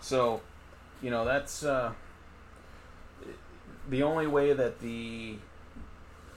[0.00, 0.40] So,
[1.02, 1.92] you know, that's uh,
[3.88, 5.36] the only way that the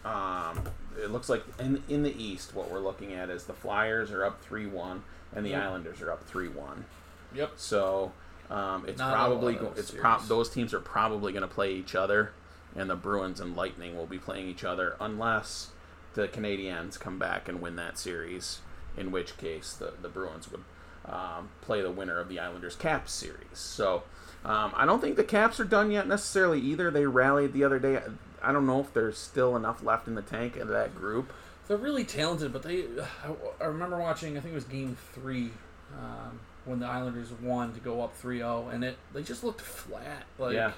[0.03, 0.59] um,
[1.01, 4.23] it looks like in in the East, what we're looking at is the Flyers are
[4.25, 5.03] up three one
[5.35, 5.63] and the Yep.
[5.63, 6.85] Islanders are up three one.
[7.33, 7.53] Yep.
[7.55, 8.11] So
[8.49, 11.47] um, it's Not probably lot go, of it's pro- those teams are probably going to
[11.47, 12.31] play each other,
[12.75, 15.69] and the Bruins and Lightning will be playing each other unless
[16.13, 18.59] the Canadiens come back and win that series.
[18.97, 20.63] In which case, the the Bruins would
[21.05, 23.45] um, play the winner of the Islanders Caps series.
[23.53, 24.03] So
[24.43, 26.89] um, I don't think the Caps are done yet necessarily either.
[26.89, 27.99] They rallied the other day.
[28.41, 31.33] I don't know if there's still enough left in the tank of that group.
[31.67, 32.83] They're really talented, but they.
[33.23, 34.37] I, I remember watching.
[34.37, 35.49] I think it was Game Three
[35.93, 40.23] um, when the Islanders won to go up 3-0, and it they just looked flat.
[40.37, 40.71] Like, Yeah.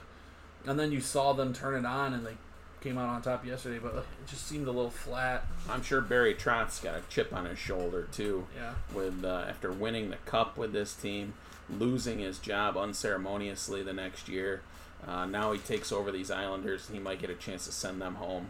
[0.66, 2.36] And then you saw them turn it on, and they
[2.82, 5.46] came out on top yesterday, but it just seemed a little flat.
[5.70, 8.46] I'm sure Barry Trotz got a chip on his shoulder too.
[8.56, 8.74] Yeah.
[8.94, 11.34] with uh, after winning the cup with this team,
[11.70, 14.62] losing his job unceremoniously the next year.
[15.08, 16.90] Uh, now he takes over these Islanders.
[16.92, 18.50] He might get a chance to send them home.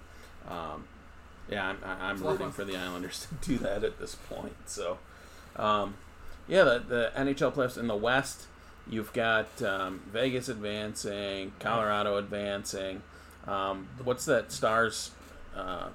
[0.49, 0.85] Um,
[1.49, 3.83] yeah, I'm, I- I'm It's a lot of rooting for the Islanders to do that
[3.83, 4.55] at this point.
[4.65, 4.97] So,
[5.55, 5.95] um,
[6.47, 8.47] yeah, the, the NHL playoffs in the West,
[8.89, 13.01] you've got um, Vegas advancing, Colorado advancing.
[13.47, 14.51] Um, what's that?
[14.51, 15.11] Stars
[15.55, 15.87] uh,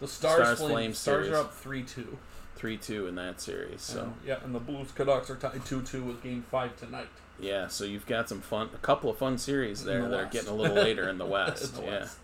[0.00, 1.38] The Stars, Stars Flames, Flames Stars series.
[1.38, 2.18] are up three two.
[2.56, 3.82] three two in that series.
[3.82, 7.08] So So yeah, and the Blues Canucks are tied two two with Game Five tonight.
[7.40, 10.26] yeah, so you've got some fun, a couple of fun series there the that are
[10.26, 11.74] getting a little later in the West.
[11.76, 12.18] In the yeah, West.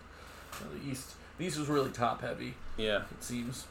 [0.83, 1.11] The East.
[1.37, 2.53] The East was really top heavy.
[2.77, 3.01] yeah.
[3.11, 3.65] It seems,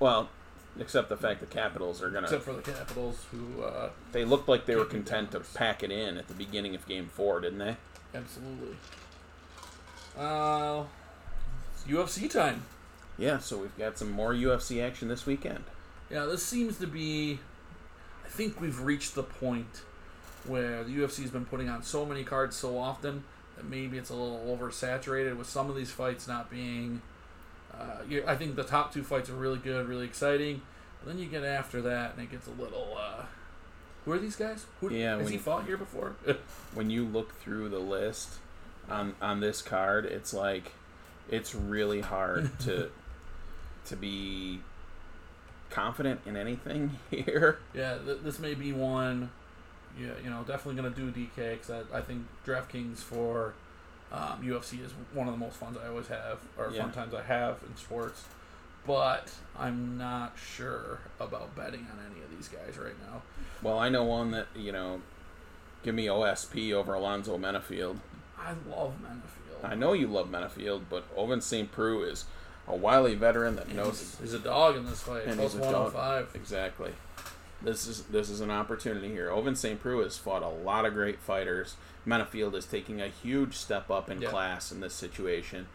[0.00, 0.28] Well,
[0.78, 2.24] except the fact the Capitals are gonna.
[2.26, 5.90] except for the Capitals, who uh, They looked like they were content to pack it
[5.90, 7.76] in at the beginning of Game Four, didn't they?
[8.14, 8.76] absolutely.
[10.16, 10.84] Uh,
[11.86, 12.62] UFC time.
[13.18, 13.38] Yeah.
[13.38, 15.64] So we've got some more UFC action this weekend.
[16.10, 17.40] Yeah, this seems to be.
[18.24, 19.82] I think we've reached the point
[20.46, 23.24] where the UFC has been putting on so many cards so often
[23.56, 27.02] that maybe it's a little oversaturated with some of these fights not being.
[27.78, 30.62] Uh, I think the top two fights are really good, really exciting.
[31.00, 32.96] But then you get after that, and it gets a little.
[32.98, 33.24] Uh,
[34.04, 34.64] who are these guys?
[34.80, 36.14] Who, Yeah, has he you- fought here before?
[36.74, 38.34] When you look through the list
[38.88, 40.72] on on this card, it's like
[41.30, 42.90] it's really hard to
[43.86, 44.60] to be
[45.70, 47.58] confident in anything here.
[47.74, 49.30] yeah, th- this may be one.
[49.98, 53.54] Yeah, you know, definitely gonna do DK because I, I think DraftKings for
[54.12, 56.82] um, UFC is one of the most fun I always have, or Yeah.
[56.82, 58.24] fun times I have in sports.
[58.86, 63.22] But I'm not sure about betting on any of these guys right now.
[63.62, 65.02] Well, I know one that you know.
[65.82, 67.98] Give me OSP over Alonzo Menifield.
[68.38, 69.68] I love Menifield.
[69.68, 71.70] I know you love Menifield, but Owen St.
[71.70, 72.24] Preux is
[72.66, 75.24] a wily veteran that And knows he's, he's a dog in this fight.
[75.26, 75.94] And Plus he's a dog.
[75.94, 76.34] 105.
[76.34, 76.92] exactly.
[77.62, 79.30] This is this is an opportunity here.
[79.30, 79.80] Owen St.
[79.80, 81.76] Preux has fought a lot of great fighters.
[82.06, 84.28] Menifield is taking a huge step up in Yeah.
[84.30, 85.66] class in this situation.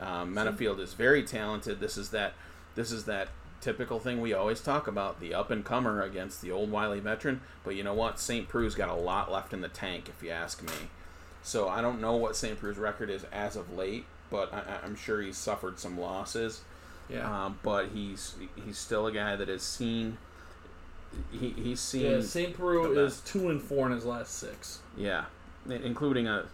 [0.00, 1.80] Um, Menifield is very talented.
[1.80, 2.34] This is that
[2.74, 3.28] this is that
[3.60, 7.40] typical thing we always talk about: the up and comer against the old wily veteran.
[7.64, 8.18] But you know what?
[8.18, 8.48] St.
[8.48, 10.88] Preux's got a lot left in the tank, if you ask me.
[11.42, 12.58] So I don't know what St.
[12.58, 16.62] Preux's record is as of late, but I, I- I'm sure he's suffered some losses.
[17.08, 17.44] Yeah.
[17.46, 20.18] Um, but he's he's still a guy that has seen.
[21.32, 22.54] He, he's seen yeah, St.
[22.54, 24.80] Preux is 2 and 4 in his last six.
[24.96, 25.24] yeah,
[25.68, 26.46] including a.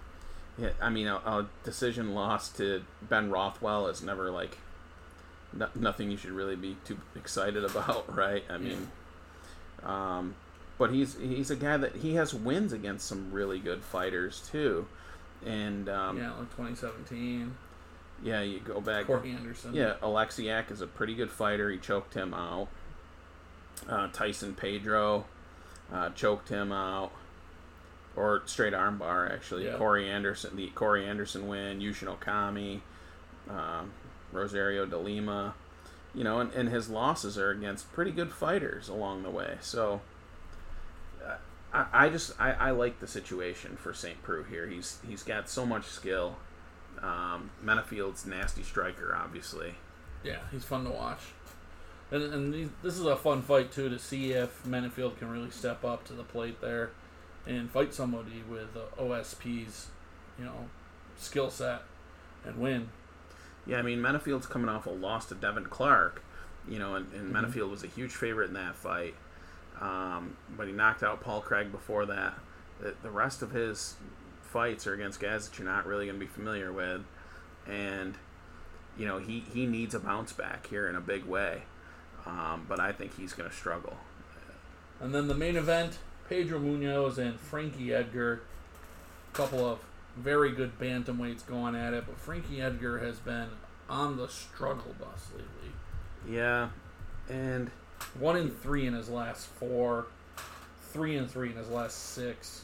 [0.56, 4.58] Yeah, I mean, a, a decision loss to Ben Rothwell is never like.
[5.52, 8.44] No, nothing you should really be too excited about, right?
[8.50, 8.88] I mean,
[9.84, 10.34] um,
[10.78, 14.86] but he's he's a guy that he has wins against some really good fighters too,
[15.44, 17.54] and um, yeah, like 2017.
[18.22, 19.06] yeah, you go back.
[19.06, 19.74] Corey Anderson.
[19.74, 21.70] Yeah, Alexiak is a pretty good fighter.
[21.70, 22.68] He choked him out.
[23.88, 25.24] Uh, Tyson Pedro
[25.92, 27.12] uh, choked him out,
[28.16, 29.66] or straight armbar actually.
[29.66, 29.76] Yeah.
[29.76, 31.80] Corey Anderson, the Corey Anderson win.
[31.80, 32.80] Yushin Okami,
[33.50, 33.92] um,
[34.32, 35.54] Rosario de Lima,
[36.14, 39.58] you know, and, and his losses are against pretty good fighters along the way.
[39.60, 40.00] So.
[41.24, 41.36] uh,
[41.72, 44.22] I, I just I, I like the situation for St.
[44.22, 44.66] Preux here.
[44.68, 46.36] He's he's got so much skill.
[47.02, 49.74] Um, Menifield's nasty striker, obviously.
[50.22, 51.18] Yeah, he's fun to watch.
[52.10, 55.50] And, and these, this is a fun fight, too, to see if Menifield can really
[55.50, 56.90] step up to the plate there
[57.46, 59.88] and fight somebody with uh, OSP's,
[60.38, 60.68] you know,
[61.16, 61.82] skill set
[62.44, 62.88] and win.
[63.66, 66.22] Yeah, I mean Menifield's coming off a loss to Devin Clark,
[66.68, 67.50] you know, and, and Mhm.
[67.50, 69.14] Menifield was a huge favorite in that fight.
[69.80, 72.34] Um, but he knocked out Paul Craig before that.
[72.80, 73.96] The, the rest of his
[74.42, 77.02] fights are against guys that you're not really going to be familiar with,
[77.66, 78.14] and
[78.96, 81.62] you know he he needs a bounce back here in a big way.
[82.26, 83.96] Um, but I think he's going to struggle.
[85.00, 88.42] And then the main event Pedro Munhoz and Frankie Edgar.
[89.32, 89.78] A couple of
[90.16, 93.48] very good bantamweights going at it, but Frankie Edgar has been
[93.88, 95.72] on the struggle bus lately.
[96.36, 96.68] Yeah,
[97.28, 97.70] and
[98.18, 100.06] One in three in his last four,
[100.92, 102.62] three and three in his last six.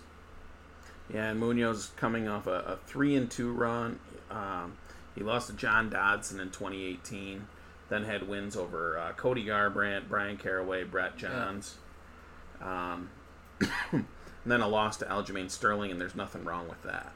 [1.12, 3.99] Yeah, and Munhoz coming off a, a three and two run.
[4.31, 4.75] Um,
[5.14, 7.46] he lost to John Dodson in 2018.
[7.90, 11.76] Then had wins over uh, Cody Garbrandt, Bryan Caraway, Brett Johns.
[12.62, 13.11] Um,
[13.92, 14.07] and
[14.46, 17.12] then a loss to Aljamain Sterling, and there's nothing wrong with that.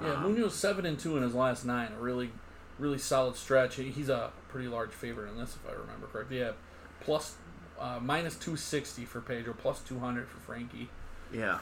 [0.00, 1.90] Yeah, Um, Munhoz seven and two in his last nine.
[1.98, 2.30] A really,
[2.78, 3.76] really solid stretch.
[3.76, 6.38] He's a pretty large favorite in this, if I remember correctly.
[6.38, 6.52] Yeah,
[7.00, 7.34] plus
[7.80, 10.88] uh, minus two sixty for Pedro, plus two hundred for Frankie.
[11.32, 11.58] Yeah.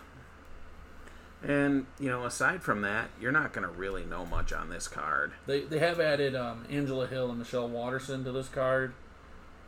[1.46, 4.88] And, you know, aside from that, you're not going to really know much on this
[4.88, 5.32] card.
[5.46, 8.94] They they have added um, Angela Hill and Michelle Waterson to this card,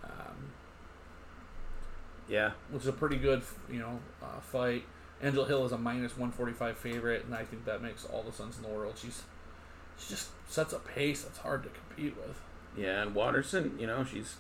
[0.03, 0.53] um,
[2.29, 2.53] Yeah.
[2.71, 4.85] which is a pretty good you know uh, fight.
[5.21, 8.57] Angela Hill is a minus 145 favorite, and I think that makes all the sense
[8.57, 8.95] in the world.
[8.97, 9.23] She's
[9.99, 12.41] she just sets a pace that's hard to compete with.
[12.77, 14.37] Yeah, and Waterson, you know, she's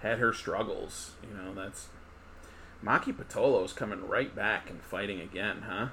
[0.00, 1.12] had her struggles.
[1.22, 1.88] You know, that's
[2.84, 5.88] Maki Pitolo's coming right back and fighting again, huh?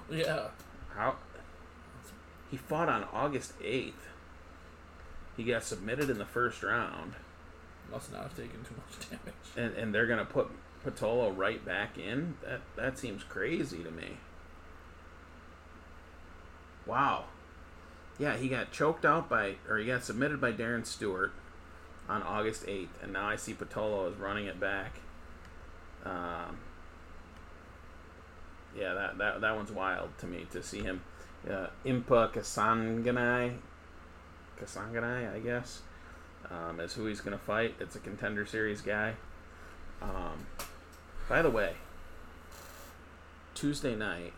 [0.10, 0.48] Yeah.
[0.94, 1.16] How
[2.50, 4.08] he fought on August eighth.
[5.36, 7.14] He got submitted in the first round,
[7.90, 9.34] Must not have taken too much damage.
[9.56, 10.48] and, and they're gonna put
[10.84, 12.34] Pitolo right back in.
[12.44, 14.18] That that seems crazy to me.
[16.86, 17.24] Wow.
[18.18, 21.32] Yeah, he got choked out by, or he got submitted by Darren Stewart
[22.08, 24.96] on August 8th, and now I see Pitolo is running it back.
[26.04, 26.58] Um,
[28.78, 31.02] yeah, that, that that one's wild to me to see him.
[31.48, 33.54] Uh, Impa Kasanganay,
[34.60, 35.82] Kasanganay, I guess,
[36.50, 37.74] um, is who he's going to fight.
[37.80, 39.14] It's a contender series guy.
[40.00, 40.46] Um,
[41.28, 41.74] by the way,
[43.54, 44.32] Tuesday night,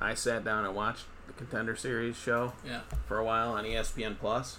[0.00, 2.80] I sat down and watched the contender series show Yeah.
[3.06, 4.58] for a while on ESPN Plus.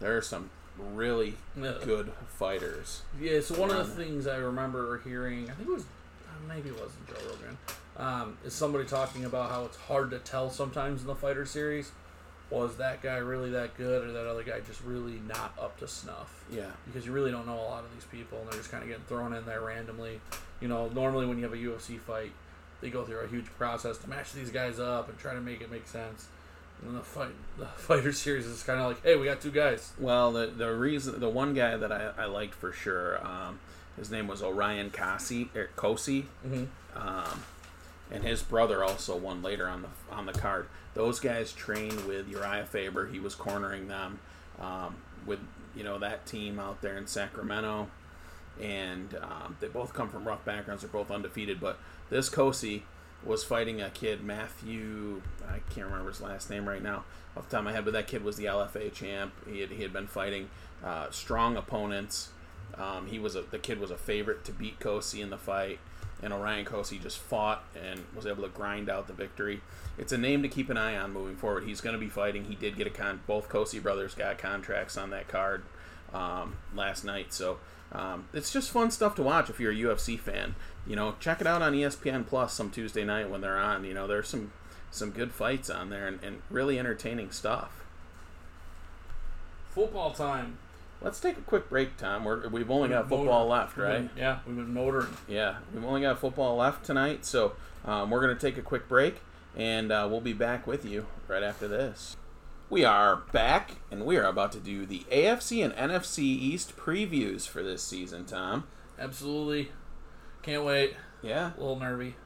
[0.00, 1.74] There are some really Yeah.
[1.84, 3.02] good fighters.
[3.18, 5.84] Yeah, so one of the things I remember hearing, I think it was,
[6.48, 7.58] maybe it wasn't Joe Rogan,
[7.96, 11.92] um, is somebody talking about how it's hard to tell sometimes in the fighter series.
[12.48, 15.88] Was that guy really that good, or that other guy just really not up to
[15.88, 16.44] snuff?
[16.50, 16.70] Yeah.
[16.86, 18.88] Because you really don't know a lot of these people, and they're just kind of
[18.88, 20.20] getting thrown in there randomly.
[20.60, 22.30] You know, normally when you have a UFC fight,
[22.80, 25.60] they go through a huge process to match these guys up and try to make
[25.60, 26.28] it make sense.
[26.86, 29.92] And the fight, the fighter series is kind of like, hey, we got two guys.
[29.98, 33.58] Well, the the reason the one guy that I, I liked for sure, um,
[33.96, 36.68] his name was Orion Kasi or Kosi, Mhm.
[36.94, 37.42] um,
[38.10, 40.68] and his brother also won later on the on the card.
[40.94, 43.06] Those guys trained with Uriah Faber.
[43.08, 44.18] He was cornering them
[44.60, 45.40] um, with
[45.74, 47.88] you know that team out there in Sacramento,
[48.60, 50.82] and um, they both come from rough backgrounds.
[50.82, 51.78] They're both undefeated, but
[52.10, 52.82] this Kosi
[53.24, 55.20] was fighting a kid Matthew.
[55.48, 57.04] I can't remember his last name right now
[57.36, 59.32] off the top of my head, but that kid was the LFA champ.
[59.50, 60.48] He had, he had been fighting
[60.84, 62.28] uh, strong opponents.
[62.78, 65.78] Um, he was a, the kid was a favorite to beat Kosi in the fight,
[66.22, 69.60] and Orion Kosi just fought and was able to grind out the victory.
[69.98, 71.64] It's a name to keep an eye on moving forward.
[71.64, 72.44] He's going to be fighting.
[72.44, 73.20] He did get a con.
[73.26, 75.62] Both Kosi brothers got contracts on that card
[76.12, 77.58] um, last night, so
[77.92, 80.54] um, it's just fun stuff to watch if you're a UFC fan.
[80.86, 83.84] You know, check it out on ESPN Plus some Tuesday night when they're on.
[83.84, 84.52] You know, there's some
[84.90, 87.84] some good fights on there and, and really entertaining stuff.
[89.70, 90.58] Football time.
[91.02, 92.24] Let's take a quick break, Tom.
[92.24, 93.98] We're, we've only got Motor- football left, we've right?
[94.08, 95.14] been- yeah, we've been motoring.
[95.28, 97.52] Yeah, we've only got football left tonight, so
[97.84, 99.20] um, we're going to take a quick break,
[99.56, 102.16] and uh, we'll be back with you right after this.
[102.70, 107.46] We are back, and we are about to do the AFC and NFC East previews
[107.46, 108.64] for this season, Tom.
[108.98, 109.70] Absolutely.
[110.42, 110.96] Can't wait.
[111.22, 112.16] Yeah, A little nervy.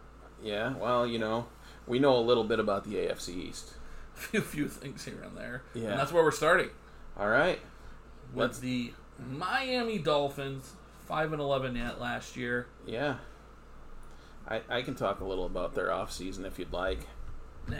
[0.42, 0.74] yeah.
[0.76, 1.46] Well, you know,
[1.86, 3.72] we know a little bit about the AFC East.
[4.16, 5.62] A few, few things here and there.
[5.74, 5.90] Yeah.
[5.90, 6.68] And that's where we're starting.
[7.18, 7.58] All right.
[8.32, 10.72] With Let's- the Miami Dolphins,
[11.06, 12.66] 5 and 11 yet last year.
[12.86, 13.16] Yeah.
[14.48, 17.06] I, I can talk a little about their offseason if you'd like.
[17.68, 17.76] Nah.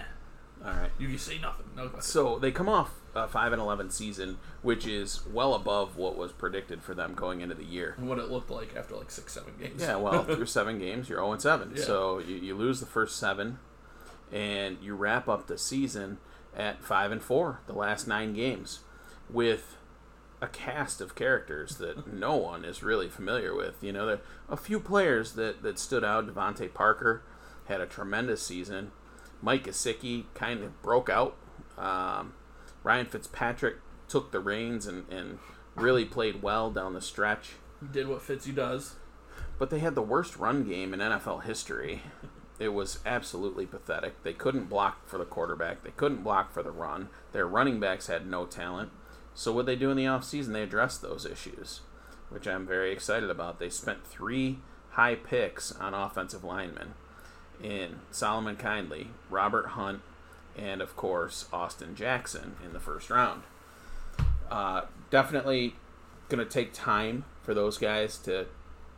[0.64, 0.90] All right.
[0.98, 1.66] You can say nothing.
[1.74, 6.16] No, So they come off a five and eleven season, which is well above what
[6.16, 7.94] was predicted for them going into the year.
[7.96, 9.80] and what it looked like after like six, seven games.
[9.80, 11.72] Yeah, well, through seven games, you're zero and seven.
[11.74, 11.82] Yeah.
[11.84, 13.58] So you, you lose the first seven,
[14.30, 16.18] and you wrap up the season
[16.54, 17.60] at five and four.
[17.66, 18.80] The last nine games,
[19.30, 19.76] with
[20.40, 23.82] a cast of characters that no one is really familiar with.
[23.82, 26.26] You know, there a few players that that stood out.
[26.26, 27.22] DeVante Parker
[27.66, 28.92] had a tremendous season.
[29.42, 31.36] Mike Gesicki kind of broke out.
[31.78, 32.34] Um,
[32.82, 33.76] Ryan Fitzpatrick
[34.08, 35.38] took the reins and, and
[35.76, 37.52] really played well down the stretch
[37.92, 38.96] did what Fitzy does.
[39.58, 42.02] but they had the worst run game in NFL history.
[42.58, 44.22] It was absolutely pathetic.
[44.22, 45.82] They couldn't block for the quarterback.
[45.82, 47.08] They couldn't block for the run.
[47.32, 48.90] Their running backs had no talent.
[49.40, 51.80] So what they do in the offseason, they address those issues,
[52.28, 53.58] which I'm very excited about.
[53.58, 54.58] They spent three
[54.90, 56.92] high picks on offensive linemen
[57.62, 60.02] in Solomon Kindley, Robert Hunt,
[60.58, 63.44] and of course Austin Jackson in the first round.
[64.50, 65.74] Uh, definitely
[66.28, 68.44] going to take time for those guys to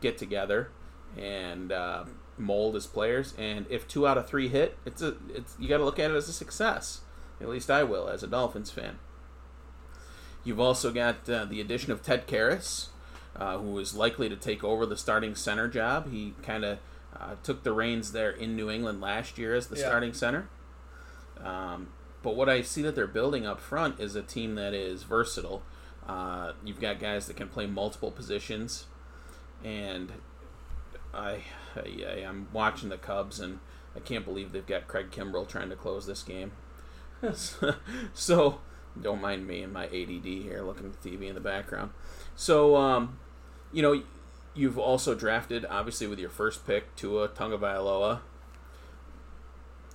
[0.01, 0.71] get together
[1.17, 2.03] and uh,
[2.37, 3.33] mold as players.
[3.37, 6.11] And if two out of three hit, it's a it's you got to look at
[6.11, 6.99] it as a success.
[7.39, 8.99] At least I will as a Dolphins fan.
[10.43, 12.87] You've also got uh, the addition of Ted Karras,
[13.35, 16.11] uh, who is likely to take over the starting center job.
[16.11, 16.79] He kind of
[17.17, 19.87] uh, took the reins there in New England last year as the Yeah.
[19.87, 20.49] starting center.
[21.43, 21.89] Um,
[22.21, 25.63] but what I see that they're building up front is a team that is versatile.
[26.07, 28.85] Uh, you've got guys that can play multiple positions,
[29.63, 30.11] and
[31.13, 31.39] I,
[31.75, 33.59] I I'm watching the Cubs and
[33.95, 36.51] I can't believe they've got Craig Kimbrel trying to close this game.
[38.13, 38.59] so
[39.01, 41.91] don't mind me and my ADD here looking at the TV in the background.
[42.35, 43.17] So um,
[43.71, 44.03] you know,
[44.53, 48.19] you've also drafted obviously with your first pick Tua Tagovailoa.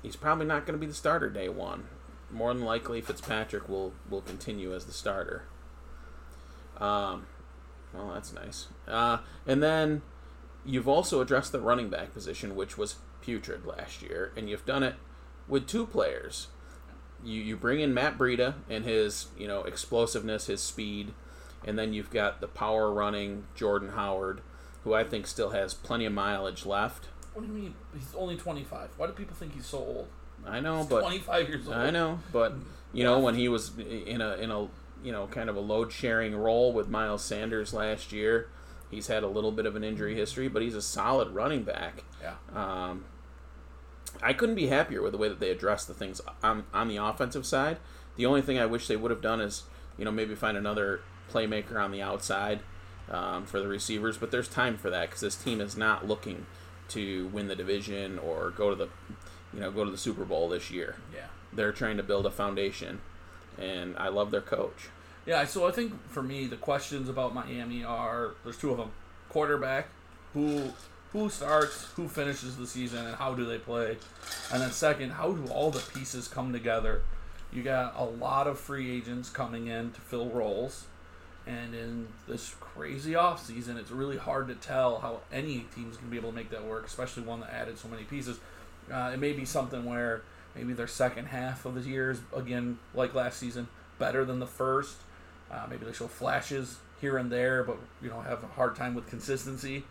[0.02, 1.88] He's probably not going to be the starter day one.
[2.30, 5.44] More than likely, Fitzpatrick will will continue as the starter.
[6.78, 7.26] Um,
[7.92, 8.68] well, that's nice.
[8.86, 10.02] Uh, and then
[10.64, 14.82] you've also addressed the running back position, which was putrid last year, and you've done
[14.82, 14.96] it
[15.48, 16.48] with two players.
[17.24, 21.12] You you bring in Matt Breida and his you know explosiveness, his speed,
[21.64, 24.40] and then you've got the power running Jordan Howard,
[24.84, 27.06] who I think still has plenty of mileage left.
[27.34, 27.74] What do you mean?
[27.92, 28.90] He's only 25.
[28.96, 30.08] Why do people think he's so old?
[30.46, 31.76] I know, He's but 25 years old.
[31.76, 32.54] I know, but
[32.92, 34.68] you know when he was in a in a
[35.02, 38.48] you know kind of a load sharing role with Miles Sanders last year,
[38.90, 42.04] he's had a little bit of an injury history, but he's a solid running back.
[42.22, 42.34] Yeah.
[42.54, 43.04] Um,
[44.22, 46.96] I couldn't be happier with the way that they addressed the things on on the
[46.96, 47.78] offensive side.
[48.16, 49.64] The only thing I wish they would have done is
[49.96, 51.00] you know maybe find another
[51.30, 52.60] playmaker on the outside
[53.10, 56.46] um, for the receivers, but there's time for that because this team is not looking
[56.88, 58.88] to win the division or go to the
[59.52, 60.96] you know go to the Super Bowl this year.
[61.14, 61.26] Yeah.
[61.52, 63.00] They're trying to build a foundation,
[63.58, 64.88] and I love their coach.
[65.26, 68.92] Yeah, so I think for me the questions about Miami are there's two of them.
[69.28, 69.88] Quarterback,
[70.32, 70.72] who
[71.12, 73.96] who starts, who finishes the season and how do they play?
[74.52, 77.02] And then second, how do all the pieces come together?
[77.52, 80.84] You got a lot of free agents coming in to fill roles.
[81.46, 86.10] And in this crazy offseason, it's really hard to tell how any team's going to
[86.10, 88.38] be able to make that work, especially one that added so many pieces.
[88.92, 90.22] Uh, it may be something where
[90.54, 94.46] maybe their second half of the year is, again, like last season, better than the
[94.46, 94.96] first.
[95.50, 98.94] Uh, maybe they show flashes here and there, but, you know, have a hard time
[98.94, 99.84] with consistency.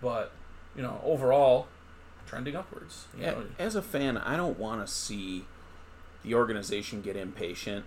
[0.00, 0.30] But,
[0.76, 1.68] you know, overall,
[2.26, 3.06] trending upwards.
[3.18, 5.44] Know, As a fan, I don't want to see
[6.22, 7.84] the organization get impatient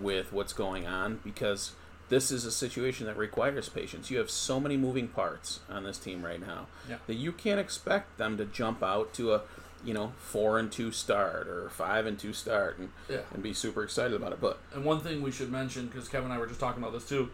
[0.00, 1.72] with what's going on because
[2.08, 4.10] this is a situation that requires patience.
[4.10, 6.96] You have so many moving parts on this team right now Yeah.
[7.06, 9.42] that you can't expect them to jump out to a
[9.84, 13.20] you know four and two start or five and two start and Yeah.
[13.32, 14.40] and be super excited about it.
[14.40, 16.92] But And one thing we should mention, because Kevin and I were just talking about
[16.92, 17.30] this too,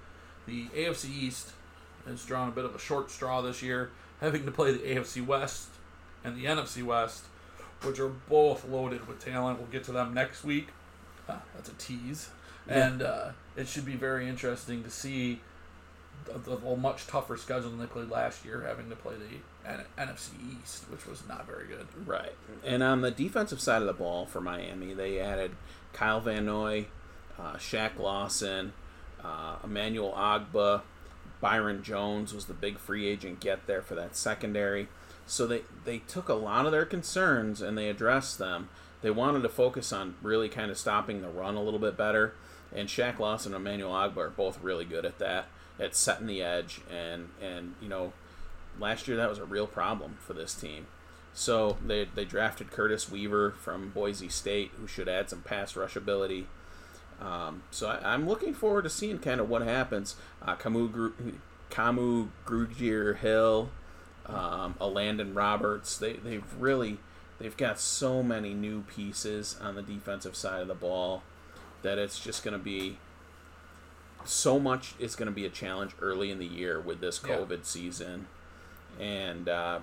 [0.47, 1.53] the AFC East
[2.07, 3.91] has drawn a bit of a short straw this year,
[4.23, 5.69] having to play the AFC West
[6.25, 7.25] and the NFC West,
[7.83, 9.59] which are both loaded with talent.
[9.59, 10.69] We'll get to them next week.
[11.29, 12.31] Uh, that's a tease.
[12.67, 12.87] Yeah.
[12.87, 15.41] And uh, it should be very interesting to see
[16.33, 19.85] a, a much tougher schedule than they played last year, having to play the N-
[19.99, 20.31] NFC
[20.63, 21.87] East, which was not very good.
[22.07, 22.33] Right.
[22.65, 25.53] And on the defensive side of the ball for Miami, they added
[25.93, 26.87] Kyle Van Noy,
[27.39, 28.73] uh, Shaq Lawson,
[29.23, 30.83] uh, Emmanuel Ogbah,
[31.43, 34.89] Byron Jones was the big free agent get there for that secondary.
[35.27, 38.69] So they, they took a lot of their concerns and they addressed them.
[39.03, 42.35] They wanted to focus on really kind of stopping the run a little bit better.
[42.75, 45.47] And Shaq Lawson and Emmanuel Ogbah are both really good at that,
[45.81, 46.81] at setting the edge.
[46.91, 48.13] And, and you know,
[48.79, 50.87] last year that was a real problem for this team.
[51.35, 55.97] So they, they drafted Curtis Weaver from Boise State, who should add some pass rush
[55.97, 56.47] ability.
[57.23, 60.17] Um, so I, I'm looking forward to seeing kind of what happens.
[60.43, 61.15] Uh, Kamu, Gru-
[61.71, 63.71] Kamu Grugier Hill,
[64.27, 65.97] um, Elandon Roberts.
[65.97, 66.99] They they've really
[67.39, 71.23] they've got so many new pieces on the defensive side of the ball
[71.83, 72.99] that it's just going to be
[74.25, 74.95] so much.
[74.99, 77.37] It's going to be a challenge early in the year with this Yeah.
[77.37, 78.27] COVID season,
[78.99, 79.79] and uh,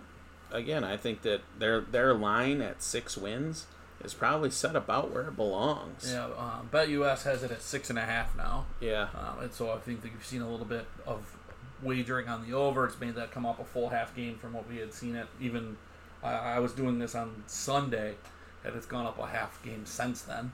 [0.51, 3.65] again, I think that their their line at six wins
[4.03, 6.09] is probably set about where it belongs.
[6.11, 8.65] Yeah, um, BetUS has it at six and a half now.
[8.79, 9.07] Yeah.
[9.13, 11.35] Um, and so I think that you've seen a little bit of
[11.81, 12.85] wagering on the over.
[12.85, 15.27] It's made that come up a full half game from what we had seen it.
[15.41, 15.77] Even
[16.23, 18.15] I, I was doing this on Sunday,
[18.63, 20.51] and it's gone up a half game since then.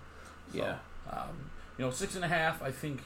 [0.51, 0.77] So, Yeah.
[1.11, 2.63] Um, you know, six and a half.
[2.63, 3.01] I think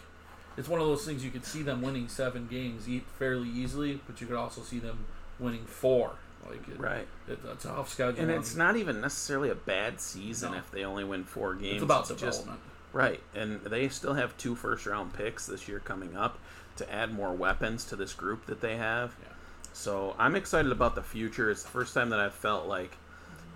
[0.57, 2.87] it's one of those things you could see them winning seven games
[3.17, 5.05] fairly easily, but you could also see them
[5.39, 6.13] winning four.
[6.47, 7.07] Like it, Right.
[7.27, 8.21] it, it's a tough schedule.
[8.21, 10.57] And it's not even necessarily a bad season No.
[10.57, 11.75] if they only win four games.
[11.75, 12.59] It's about just development.
[12.93, 16.39] right, and they still have two first round picks this year coming up
[16.77, 19.15] to add more weapons to this group that they have.
[19.21, 19.27] Yeah.
[19.73, 21.51] So I'm excited about the future.
[21.51, 22.95] It's the first time that I've felt like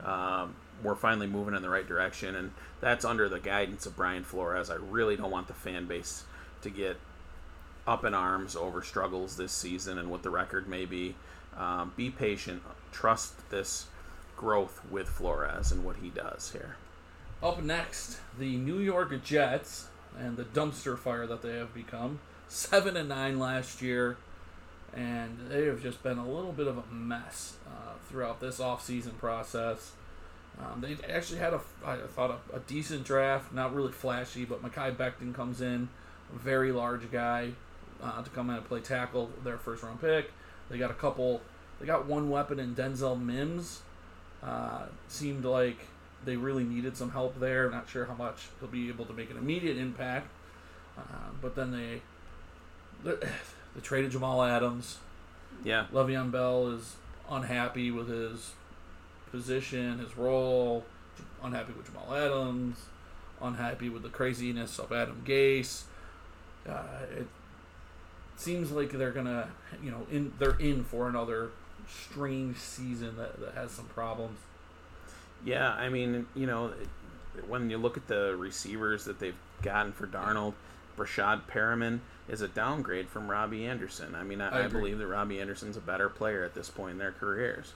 [0.03, 0.53] um,
[0.83, 4.69] we're finally moving in the right direction, and that's under the guidance of Brian Flores.
[4.69, 6.23] I really don't want the fan base
[6.61, 6.97] to get
[7.87, 11.15] up in arms over struggles this season and what the record may be.
[11.57, 12.61] Um, be patient.
[12.91, 13.87] Trust this
[14.35, 16.75] growth with Flores and what he does here.
[17.41, 19.87] Up next, the New York Jets
[20.17, 22.19] and the dumpster fire that they have become.
[22.47, 24.17] Seven and nine last year,
[24.95, 29.17] and they have just been a little bit of a mess uh, throughout this offseason
[29.17, 29.93] process.
[30.59, 34.61] Um, they actually had a, I thought, a, a, decent draft, not really flashy, but
[34.61, 35.89] Mekhi Becton comes in,
[36.31, 37.53] very large guy
[38.03, 40.31] uh, to come in and play tackle, their first round pick.
[40.69, 41.41] They got a couple,
[41.79, 43.81] they got one weapon in Denzel Mims.
[44.41, 45.77] Uh, seemed like
[46.25, 47.69] they really needed some help there.
[47.69, 50.27] Not sure how much he'll be able to make an immediate impact.
[50.97, 52.01] Uh, but then they,
[53.03, 53.27] they
[53.81, 54.97] traded Jamal Adams.
[55.63, 55.85] Yeah.
[55.93, 56.95] Le'Veon Bell is
[57.29, 58.51] unhappy with his
[59.31, 60.83] position, his role,
[61.41, 62.77] unhappy with Jamal Adams,
[63.41, 65.83] unhappy with the craziness of Adam Gase.
[66.67, 66.83] Uh,
[67.17, 67.27] it
[68.43, 69.49] seems like they're gonna,
[69.81, 71.51] you know, in they're in for another
[71.87, 74.37] strange season that, that has some problems.
[75.45, 76.73] Yeah, I mean, you know,
[77.47, 80.53] when you look at the receivers that they've gotten for Darnold,
[80.97, 84.15] Breshad Perriman is a downgrade from Robbie Anderson.
[84.15, 86.93] I mean, I, I, I believe that Robbie Anderson's a better player at this point
[86.93, 87.73] in their careers.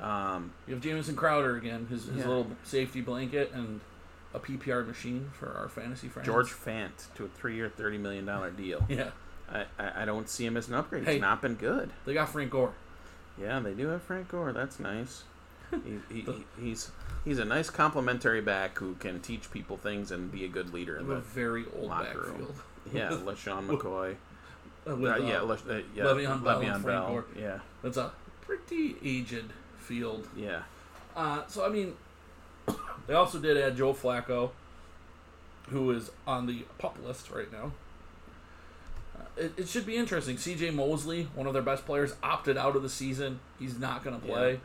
[0.00, 2.28] Um, you have Jamison Crowder again, his, his yeah.
[2.28, 3.80] little safety blanket, and
[4.34, 6.26] a PPR machine for our fantasy friends.
[6.26, 8.84] George Fant to a three-year, thirty million dollar deal.
[8.88, 9.10] yeah,
[9.52, 11.04] I, I, I don't see him as an upgrade.
[11.04, 11.90] Hey, He's not been good.
[12.04, 12.72] They got Frank Gore.
[13.40, 14.52] Yeah, they do have Frank Gore.
[14.52, 15.22] That's nice.
[15.70, 16.90] he, he, he, he's
[17.24, 20.96] he's a nice complimentary back who can teach people things and be a good leader
[20.96, 22.38] in the a very old locker backfield.
[22.38, 22.54] room.
[22.94, 24.14] Yeah, LeSean McCoy.
[24.88, 26.62] Uh, with, uh, yeah, Le, uh, yeah, Le'Veon Bell.
[26.62, 27.24] Le'Veon Bell.
[27.38, 29.44] Yeah, that's a pretty aged
[29.76, 30.26] field.
[30.34, 30.62] Yeah.
[31.14, 31.94] Uh, so I mean,
[33.06, 34.50] they also did add Joe Flacco,
[35.68, 37.72] who is on the pup list right now.
[39.38, 40.36] It, it, should be interesting.
[40.36, 40.70] C.J.
[40.70, 43.40] Mosley, one of their best players, opted out of the season.
[43.58, 44.60] He's not going to play.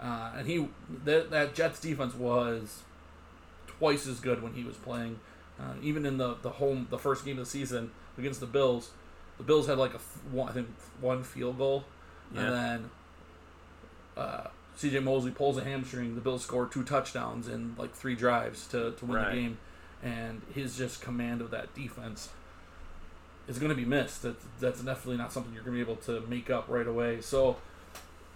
[0.00, 0.06] Yeah.
[0.08, 0.68] Uh, and he
[1.04, 2.82] that that Jets defense was
[3.66, 5.20] twice as good when he was playing.
[5.58, 8.90] Uh, even in the, the home the first game of the season against the Bills,
[9.38, 9.98] the Bills had like a
[10.30, 10.68] one, I think
[11.00, 11.84] one field goal,
[12.34, 12.40] yeah.
[12.40, 12.90] and then
[14.16, 15.00] uh, C.J.
[15.00, 16.14] Mosley pulls a hamstring.
[16.14, 19.34] The Bills score two touchdowns in like three drives to, to win right.
[19.34, 19.58] the game,
[20.02, 22.28] and his just command of that defense
[23.48, 24.22] is going to be missed.
[24.22, 27.20] That that's definitely not something you're going to be able to make up right away.
[27.20, 27.56] So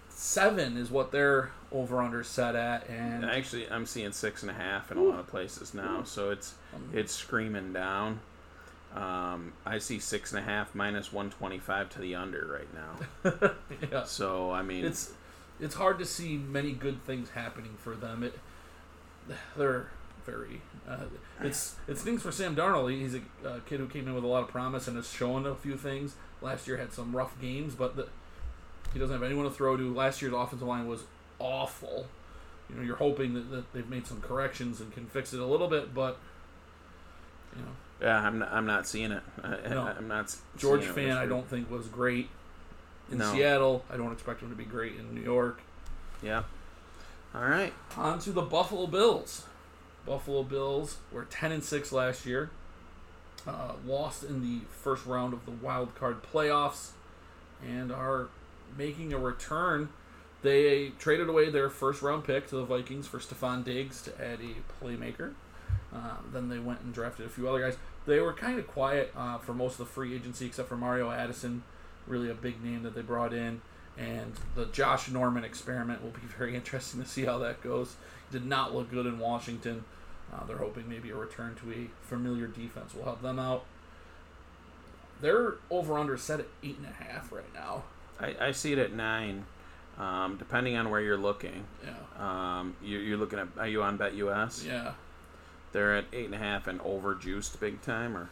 [0.09, 4.55] seven is what their over under set at, and actually I'm seeing six and a
[4.55, 6.03] half in a lot of places now.
[6.05, 8.21] So it's um, it's screaming down.
[8.95, 12.69] Um, I see six and a half minus one twenty five to the under right
[12.75, 13.51] now.
[13.93, 14.05] yeah.
[14.05, 15.13] So I mean, it's
[15.61, 18.23] it's hard to see many good things happening for them.
[18.23, 18.39] It
[19.57, 19.91] they're
[20.25, 21.05] very uh,
[21.43, 22.91] it's it's things for Sam Darnold.
[22.91, 25.47] He's a, a kid who came in with a lot of promise and has shown
[25.47, 26.17] a few things.
[26.43, 28.09] Last year had some rough games, but the,
[28.93, 29.95] he doesn't have anyone to throw to.
[29.95, 31.05] Last year's offensive line was
[31.39, 32.07] awful.
[32.69, 35.47] You know, you're hoping that, that they've made some corrections and can fix it a
[35.47, 36.19] little bit, but
[37.57, 37.69] you know.
[38.01, 39.23] Yeah, I'm not, I'm not seeing it.
[39.43, 39.83] I, no.
[39.83, 40.35] I, am not.
[40.57, 42.31] George Fant, I don't think was great
[43.13, 43.33] in no.
[43.33, 43.85] Seattle.
[43.91, 45.61] I don't expect him to be great in New York.
[46.23, 46.45] Yeah.
[47.35, 47.73] All right.
[47.97, 49.45] On to the Buffalo Bills.
[50.07, 52.51] Buffalo Bills were 10 and 6 last year.
[53.47, 56.91] Uh, lost in the first round of the wild card playoffs
[57.67, 58.29] and are
[58.77, 59.89] making a return.
[60.43, 64.39] They traded away their first round pick to the Vikings for Stefon Diggs to add
[64.41, 65.35] a playmaker.
[65.93, 67.77] Uh, then they went and drafted a few other guys.
[68.07, 71.11] They were kind of quiet uh, for most of the free agency, except for Mario
[71.11, 71.63] Addison,
[72.07, 73.61] really a big name that they brought in.
[73.99, 77.97] And the Josh Norman experiment will be very interesting to see how that goes.
[78.31, 79.85] Did not look good in Washington.
[80.33, 83.65] Uh, they're hoping maybe a return to a familiar defense will help them out.
[85.21, 87.83] They're over under set at eight and a half right now.
[88.19, 89.45] I, I see it at nine,
[89.99, 91.65] um, depending on where you're looking.
[91.85, 92.59] Yeah.
[92.59, 93.49] Um, you, you're looking at.
[93.59, 94.67] Are you on BetUS?
[94.67, 94.93] Yeah.
[95.73, 98.31] They're at eight and a half and over juiced big time, or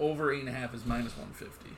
[0.00, 1.70] over eight and a half is minus one fifty.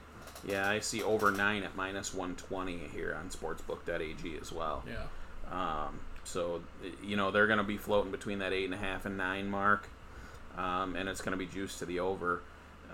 [0.47, 4.85] Yeah, I see over nine at minus one twenty here on Sportsbook.ag as well.
[4.87, 5.05] Yeah.
[5.51, 6.63] Um, so
[7.03, 9.49] you know they're going to be floating between that eight and a half and nine
[9.49, 9.89] mark,
[10.59, 12.43] um, and it's going to be juiced to the over,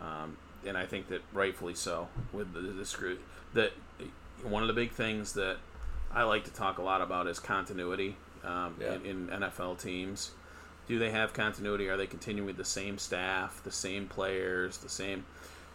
[0.00, 3.18] um, and I think that rightfully so with the, the screw
[3.54, 3.72] that
[4.42, 5.56] one of the big things that
[6.12, 8.94] I like to talk a lot about is continuity um, yeah.
[8.94, 10.32] in, in, NFL teams.
[10.88, 11.88] Do they have continuity?
[11.88, 15.24] Are they continuing with the same staff, the same players, the same,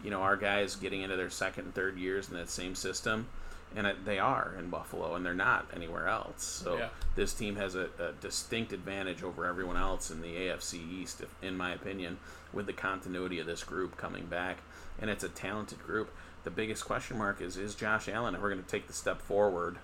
[0.03, 3.27] you know, our guys getting into their second and third years in that same system?
[3.75, 6.43] And it, they are in Buffalo, and they're not anywhere else.
[6.43, 6.89] So yeah.
[7.15, 11.29] this team has a, a, distinct advantage over everyone else in the AFC East, if,
[11.41, 12.17] in my opinion,
[12.53, 14.59] with the continuity of this group coming back.
[14.99, 16.11] And it's a talented group
[16.47, 19.79] the biggest question mark is is Josh Allen ever going to take the step forward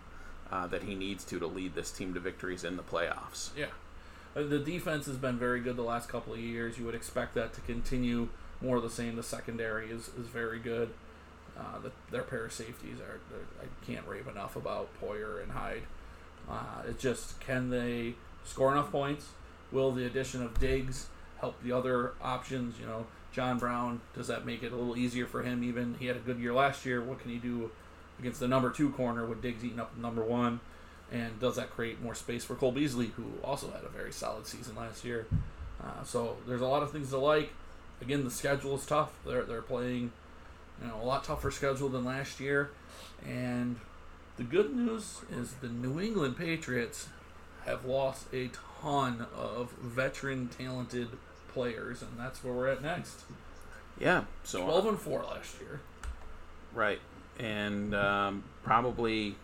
[0.50, 3.50] uh, that he needs to to lead this team to victories in the playoffs?
[3.58, 3.66] Yeah.
[4.34, 6.78] Uh, the defense has been very good the last couple of years.
[6.78, 8.30] You would expect that to continue
[8.62, 9.18] more of the same.
[9.18, 10.94] The secondary is, is very good.
[11.58, 13.20] Uh, the, their pair of safeties are
[13.62, 15.84] I can't rave enough about Poyer and Hyde.
[16.50, 19.28] Uh, it's just can they score enough points?
[19.72, 21.08] Will the addition of Diggs
[21.40, 22.80] help the other options?
[22.80, 25.64] You know, John Brown does that make it a little easier for him?
[25.64, 27.02] Even he had a good year last year.
[27.02, 27.72] What can he do
[28.20, 30.60] against the number two corner with Diggs eating up the number one?
[31.12, 34.48] And does that create more space for Cole Beasley, who also had a very solid
[34.48, 35.28] season last year?
[35.84, 37.52] Uh, so there's a lot of things to like.
[38.02, 39.12] Again, the schedule is tough.
[39.26, 40.12] They're they're playing,
[40.82, 42.72] you know, a lot tougher schedule than last year.
[43.26, 43.80] And
[44.38, 47.08] the good news is the New England Patriots
[47.66, 48.50] have lost a
[48.82, 51.10] ton of veteran, talented
[51.48, 53.22] players, and that's where we're at next.
[54.00, 54.24] Yeah.
[54.44, 55.80] So Twelve and four last year.
[56.74, 57.00] Right,
[57.40, 59.36] and um, probably,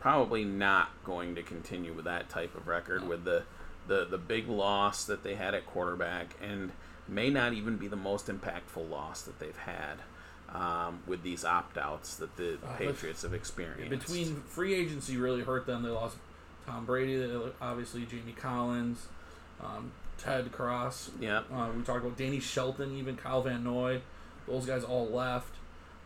[0.00, 3.44] probably not going to continue with that type of record with the,
[3.86, 6.72] the the big loss that they had at quarterback, and
[7.06, 9.98] may not even be the most impactful loss that they've had
[10.54, 13.90] um, with these opt outs that the, Uh, Patriots have experienced.
[13.90, 15.82] Between free agency really hurt them.
[15.82, 16.16] They lost
[16.66, 19.06] Tom Brady, they- obviously Jamie Collins,
[19.62, 21.10] um, Ted Karras.
[21.20, 24.00] yeah, Uh, we talked about Danny Shelton, even Kyle Van Noy.
[24.46, 25.54] Those guys all left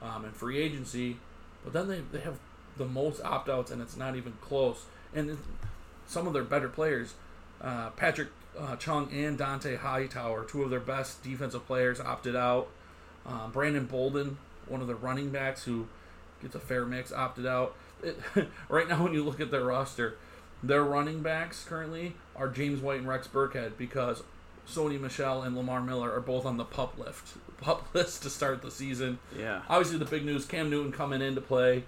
[0.03, 1.19] um, in free agency.
[1.63, 2.39] But then they, they have
[2.77, 4.85] the most opt outs, and it's not even close.
[5.15, 5.37] And
[6.07, 7.15] some of their better players,
[7.61, 8.29] uh, Patrick
[8.59, 12.69] uh, Chung and Dont'a Hightower, two of their best defensive players, opted out.
[13.31, 15.87] Um, Brandon Bolden, one of the running backs who
[16.43, 17.75] gets a fair mix, opted out.
[18.03, 18.19] It,
[18.69, 20.17] right now, when you look at their roster,
[20.63, 24.23] their running backs currently are James White and Rex Burkhead because
[24.69, 28.63] Sony Michel and Lamar Miller are both on the pup lift pup list to start
[28.63, 29.19] the season.
[29.37, 31.85] yeah, Obviously, the big news: Cam Newton coming into play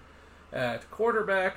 [0.52, 1.56] at quarterback.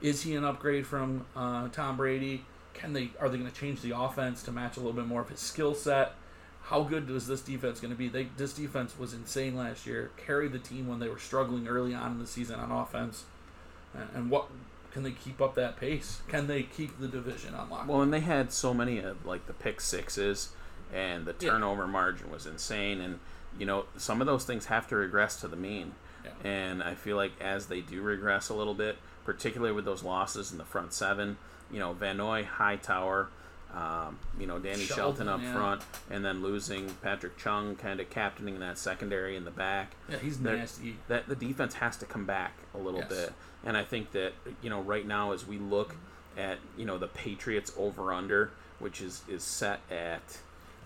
[0.00, 2.44] Is he an upgrade from uh, Tom Brady?
[2.72, 5.20] Can they are they going to change the offense to match a little bit more
[5.20, 6.14] of his skill set?
[6.70, 8.08] How good is this defense going to be?
[8.08, 10.12] They, this defense was insane last year.
[10.16, 13.24] Carried the team when they were struggling early on in the season on offense.
[13.92, 14.46] And, and what
[14.92, 16.20] can they keep up that pace?
[16.28, 17.88] Can they keep the division on lock?
[17.88, 20.50] Well, and they had so many of like the pick sixes,
[20.94, 21.50] and the Yeah.
[21.50, 23.00] turnover margin was insane.
[23.00, 23.18] And
[23.58, 25.94] you know, some of those things have to regress to the mean.
[26.24, 26.30] Yeah.
[26.48, 30.52] And I feel like as they do regress a little bit, particularly with those losses
[30.52, 31.36] in the front seven,
[31.68, 33.28] you know, Van Noy, Hightower,
[33.74, 35.52] um, you know, Danny Shelton, Shelton, up yeah.
[35.54, 39.92] front, and then losing Patrick Chung, kind of captaining that secondary in the back.
[40.08, 40.96] yeah, he's they're- nasty.
[41.08, 43.08] That the defense has to come back a little Yes.
[43.08, 43.32] bit,
[43.64, 45.94] and I think that you know right now as we look
[46.36, 50.38] at you know the Patriots over under, which is is set at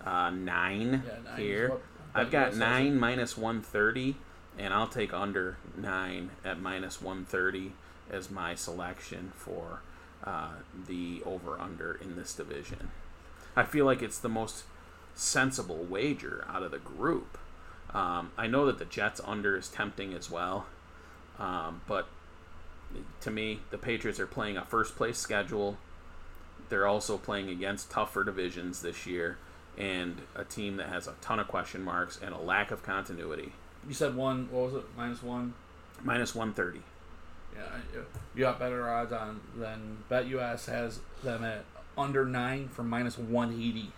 [0.05, 1.69] uh, nine Yeah, nine here.
[1.69, 1.81] what
[2.13, 4.15] I've got nine minus one thirty,
[4.59, 7.73] and I'll take under nine at minus one thirty
[8.11, 9.81] as my selection for
[10.25, 10.49] uh,
[10.87, 12.91] the over under in this division.
[13.55, 14.63] I feel like it's the most
[15.13, 17.37] sensible wager out of the group.
[17.93, 20.65] Um, I know that the Jets under is tempting as well,
[21.39, 22.07] um, but
[23.21, 25.77] to me, the Patriots are playing a first place schedule.
[26.69, 29.37] They're also playing against tougher divisions this year
[29.77, 33.53] and a team that has a ton of question marks and a lack of continuity.
[33.87, 34.47] You said one.
[34.51, 34.85] What was it?
[34.97, 35.53] Minus one.
[36.03, 36.83] Minus 130.
[37.55, 38.01] Yeah,
[38.35, 41.63] you got better odds on than BetUS has them at
[41.97, 43.91] under nine for minus one eighty.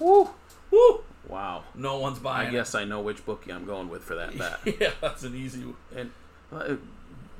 [0.00, 0.30] Woo!
[0.70, 1.04] Woo!
[1.28, 1.64] Wow.
[1.74, 2.48] No one's buying.
[2.48, 4.80] I guess I know which bookie I'm going with for that bet.
[4.80, 5.60] yeah, that's an easy.
[5.64, 5.76] one.
[5.96, 6.10] And
[6.52, 6.76] uh,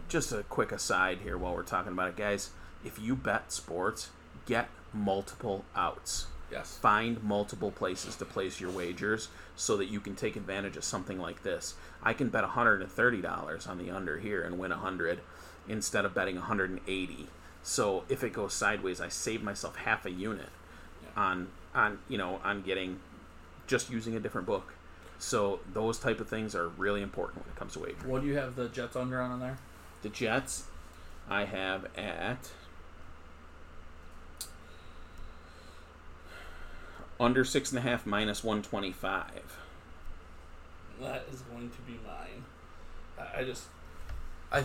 [0.09, 2.51] just a quick aside here while we're talking about it, guys.
[2.85, 4.11] If you bet sports,
[4.47, 6.27] get multiple outs.
[6.53, 6.77] Yes.
[6.77, 11.19] Find multiple places to place your wagers so that you can take advantage of something
[11.19, 11.75] like this.
[12.03, 15.21] I can bet $130 on the under here and win 100
[15.69, 17.29] instead of betting 180.
[17.63, 20.51] So if it goes sideways, I save myself half a unit
[21.03, 21.23] Yeah.
[21.23, 23.01] on on you know on getting
[23.67, 24.75] just using a different book.
[25.19, 28.11] So those type of things are really important when it comes to wagering.
[28.11, 29.57] What do you have the Jets under on there?
[30.03, 30.65] The Jets,
[31.31, 32.51] I have at
[37.19, 39.59] under six and a half minus one twenty five.
[41.01, 42.45] That is going to be mine.
[43.19, 43.65] I, I just,
[44.53, 44.63] I,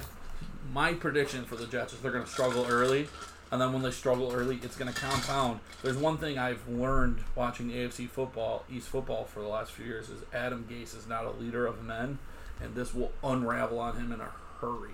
[0.72, 3.08] my prediction for the Jets is they're going to struggle early,
[3.52, 5.60] and then when they struggle early, it's going to compound.
[5.82, 10.10] There's one thing I've learned watching AFC football, East football for the last few years
[10.10, 12.20] is Adam Gase is not a leader of men,
[12.62, 14.30] and this will unravel on him in a
[14.62, 14.92] hurry.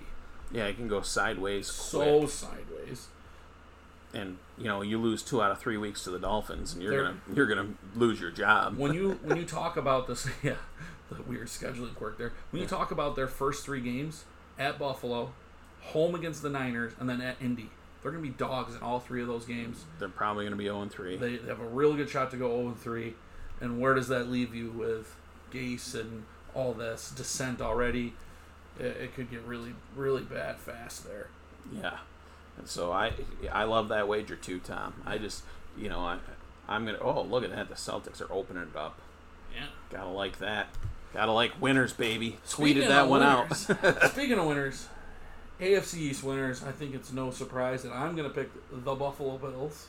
[0.52, 3.08] Yeah, it can go sideways So quick, sideways.
[4.14, 6.92] and you know you lose two out of three weeks to the Dolphins, and you're
[6.92, 8.78] They're- gonna you're gonna lose your job.
[8.78, 10.54] when you when you talk about this, yeah,
[11.10, 12.32] the weird scheduling quirk there.
[12.52, 14.24] When you talk about their first three games
[14.58, 15.32] at Buffalo,
[15.86, 17.70] home against the Niners, and then at Indy,
[18.02, 19.84] they're going to be dogs in all three of those games.
[19.98, 21.16] They're probably gonna be zero and three.
[21.16, 23.14] They, they have a real good shot to go 0 3.
[23.60, 25.16] And where does that leave you with
[25.52, 26.24] Gase and
[26.54, 28.12] all this descent already?
[28.78, 31.28] it, it could get really, really bad fast there.
[31.72, 31.98] Yeah.
[32.58, 33.12] And so I
[33.52, 34.94] I love that wager too, Tom.
[35.04, 35.42] I just
[35.76, 36.18] you know I
[36.68, 38.98] I'm gonna oh look at that the Celtics are opening it up.
[39.54, 39.66] Yeah.
[39.90, 40.68] Gotta like that.
[41.12, 42.38] Gotta like winners, baby.
[42.48, 44.10] Tweeted that one winners, out.
[44.10, 44.88] Speaking of winners,
[45.60, 49.38] AFC East winners, I think it's no surprise that I'm going to pick the Buffalo
[49.38, 49.88] Bills.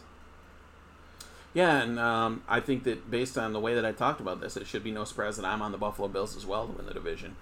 [1.54, 4.56] yeah, and um, I think that based on the way that I talked about this,
[4.56, 6.86] it should be no surprise that I'm on the Buffalo Bills as well to win
[6.86, 7.36] the division.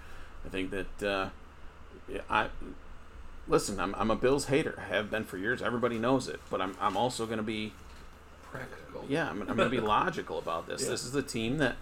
[0.45, 1.29] I think that uh,
[2.29, 2.47] I
[3.47, 3.79] listen.
[3.79, 4.75] I'm, I'm a Bills hater.
[4.77, 5.61] I have been for years.
[5.61, 6.39] Everybody knows it.
[6.49, 7.73] But I'm I'm also going to be
[8.51, 9.05] Practical.
[9.07, 10.83] yeah, I'm, I'm going to be logical about this.
[10.83, 10.89] Yeah.
[10.89, 11.75] This is the team that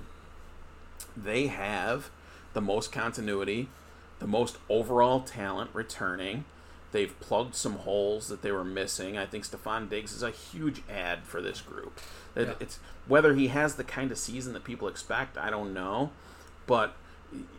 [1.15, 2.09] they have
[2.53, 3.69] the most continuity,
[4.23, 6.45] the most overall talent returning.
[6.93, 9.17] They've plugged some holes that they were missing.
[9.17, 11.99] I think Stefon Diggs is a huge add for this group.
[12.35, 12.53] It- Yeah.
[12.61, 16.11] It's whether he has the kind of season that people expect, I don't know,
[16.67, 16.95] but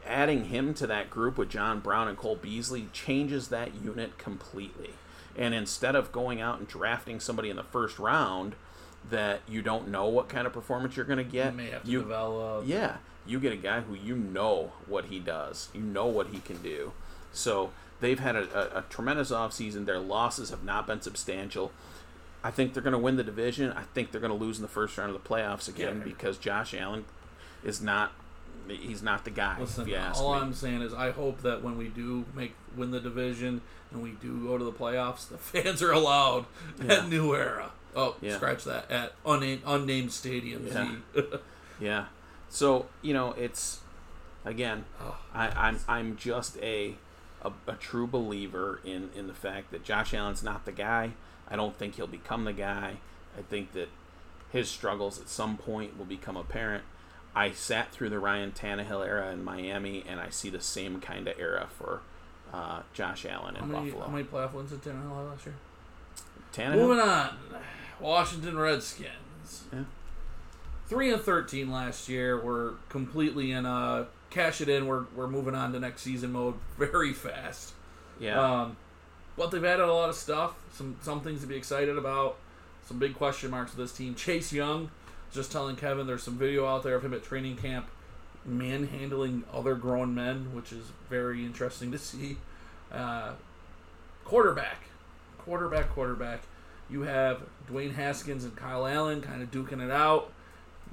[0.06, 4.94] adding him to that group with John Brown and Cole Beasley changes that unit completely.
[5.36, 8.54] And instead of going out and drafting somebody in the first round
[9.10, 11.84] that you don't know what kind of performance you're going to You get, may have
[11.84, 12.64] to you develop.
[12.66, 12.96] yeah,
[13.26, 15.68] you get a guy who you know what he does.
[15.74, 16.92] You know what he can do.
[17.32, 19.86] So they've had a, a, a tremendous offseason.
[19.86, 21.72] Their losses have not been substantial.
[22.42, 23.72] I think they're going to win the division.
[23.72, 26.04] I think they're going to lose in the first round of the playoffs again Yeah.
[26.04, 27.04] because Josh Allen
[27.62, 28.12] is not.
[28.68, 29.60] He's not the guy.
[29.60, 30.40] Listen, you all me.
[30.40, 33.60] I'm saying is I hope that when we do make win the division
[33.92, 36.46] and we do go to the playoffs, the fans are allowed
[36.82, 36.94] Yeah.
[37.00, 37.72] at New Era.
[37.96, 38.36] Oh, Yeah.
[38.36, 40.72] scratch that at unnamed unnamed stadiums.
[41.14, 41.26] Yeah.
[41.80, 42.04] Yeah.
[42.48, 43.80] So you know, it's
[44.44, 46.94] again, Oh, I, I'm I'm just a,
[47.42, 51.12] a a true believer in in the fact that Josh Allen's not the guy.
[51.48, 52.98] I don't think he'll become the guy.
[53.36, 53.88] I think that
[54.52, 56.84] his struggles at some point will become apparent.
[57.34, 61.26] I sat through the Ryan Tannehill era in Miami, and I see the same kind
[61.26, 62.02] of era for
[62.52, 64.06] uh, Josh Allen how in many Buffalo.
[64.06, 65.56] how many playoff wins did Tannehill have last year?
[66.52, 67.30] Tannehill, Moving on,
[68.00, 69.64] Washington Redskins.
[69.72, 69.84] Yeah.
[70.86, 72.40] Three and thirteen last year.
[72.40, 74.86] We're completely in uh cash it in.
[74.86, 77.72] We're we're moving on to next season mode very fast.
[78.20, 78.76] yeah, Um,
[79.36, 80.54] but they've added a lot of stuff.
[80.72, 82.36] Some some things to be excited about.
[82.86, 84.14] Some big question marks with this team.
[84.14, 84.90] Chase Young,
[85.32, 87.88] just telling Kevin, there's some video out there of him at training camp
[88.44, 92.36] manhandling other grown men, which is very interesting to see.
[92.92, 93.32] Uh,
[94.24, 94.82] quarterback,
[95.38, 96.42] quarterback, quarterback.
[96.90, 100.32] You have Dwayne Haskins and Kyle Allen kind of duking it out.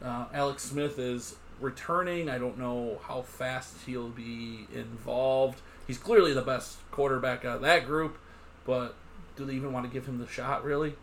[0.04, 2.30] Uh, Alex Smith is returning.
[2.30, 5.62] I don't know how fast he'll be involved.
[5.86, 8.18] He's clearly the best quarterback out of that group,
[8.66, 8.96] but
[9.36, 10.96] do they even want to give him the shot, really?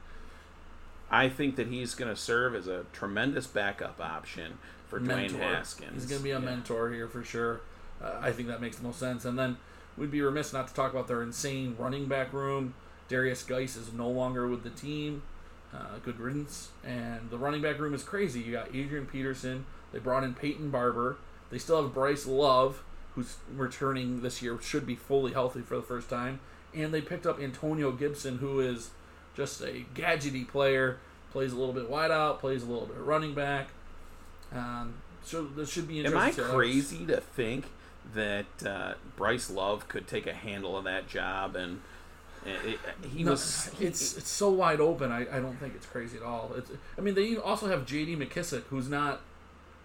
[1.11, 4.59] I think that he's going to serve as a tremendous backup option
[4.89, 5.39] for Dwayne Mentor.
[5.43, 5.93] Haskins.
[5.95, 6.45] He's going to be a Yeah.
[6.45, 7.61] mentor here for sure.
[8.03, 9.24] Uh, I think that makes the most sense.
[9.24, 9.57] And then
[9.97, 12.74] we'd be remiss not to talk about their insane running back room.
[13.09, 15.22] Derrius Guice is no longer with the team.
[15.72, 16.70] Uh, good riddance.
[16.84, 18.40] And the running back room is crazy.
[18.40, 19.66] You got Adrian Peterson.
[19.92, 21.18] They brought in Peyton Barber.
[21.50, 22.82] They still have Bryce Love,
[23.14, 26.40] who's returning this year, should be fully healthy for the first time.
[26.74, 28.90] And they picked up Antonio Gibson, who is
[29.34, 30.98] just a gadgety player.
[31.32, 33.68] Plays a little bit wide out, plays a little bit running back.
[34.52, 36.44] Um, so this should be Am interesting.
[36.44, 37.66] I to- crazy to think
[38.14, 41.80] that uh, Bryce Love could take a handle of that job and,
[42.47, 45.11] it, uh, he No, was he- it's it's so wide open.
[45.12, 46.53] I, I don't think it's crazy at all.
[46.57, 48.16] It's I mean they also have J.D.
[48.16, 49.20] McKissick, who's not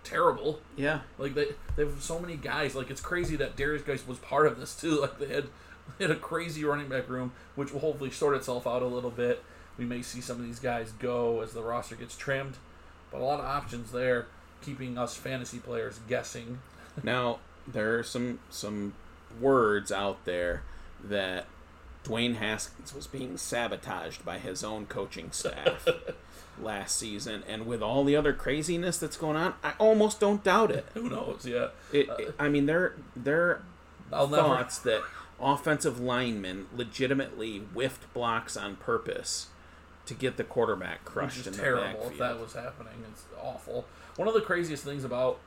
[0.04, 0.60] terrible.
[0.76, 2.76] yeah Like they they have so many guys.
[2.76, 5.00] Like it's crazy that Derrius Guice was part of this too.
[5.02, 5.46] Like they had
[5.98, 9.12] they had a crazy running back room, which will hopefully sort itself out a little
[9.12, 9.44] bit.
[9.78, 12.56] We may see some of these guys go as the roster gets trimmed,
[13.12, 14.28] but a lot of options there,
[14.62, 16.60] keeping us fantasy players guessing.
[17.04, 18.94] now there are some some
[19.42, 20.62] words out there
[21.04, 21.48] that
[22.04, 25.88] Dwayne Haskins was being sabotaged by his own coaching staff
[26.62, 30.70] last season and with all the other craziness that's going on I almost don't doubt
[30.72, 31.46] it, Who knows?
[31.46, 33.62] Yeah, it, it- I mean there there
[34.12, 34.44] I'll never.
[34.44, 35.02] thoughts that
[35.42, 39.48] offensive linemen legitimately whiffed blocks on purpose
[40.06, 42.12] to get the quarterback which crushed the terrible backfield.
[42.12, 42.94] if that was happening.
[43.12, 43.86] It's awful.
[44.18, 45.40] One of the craziest things about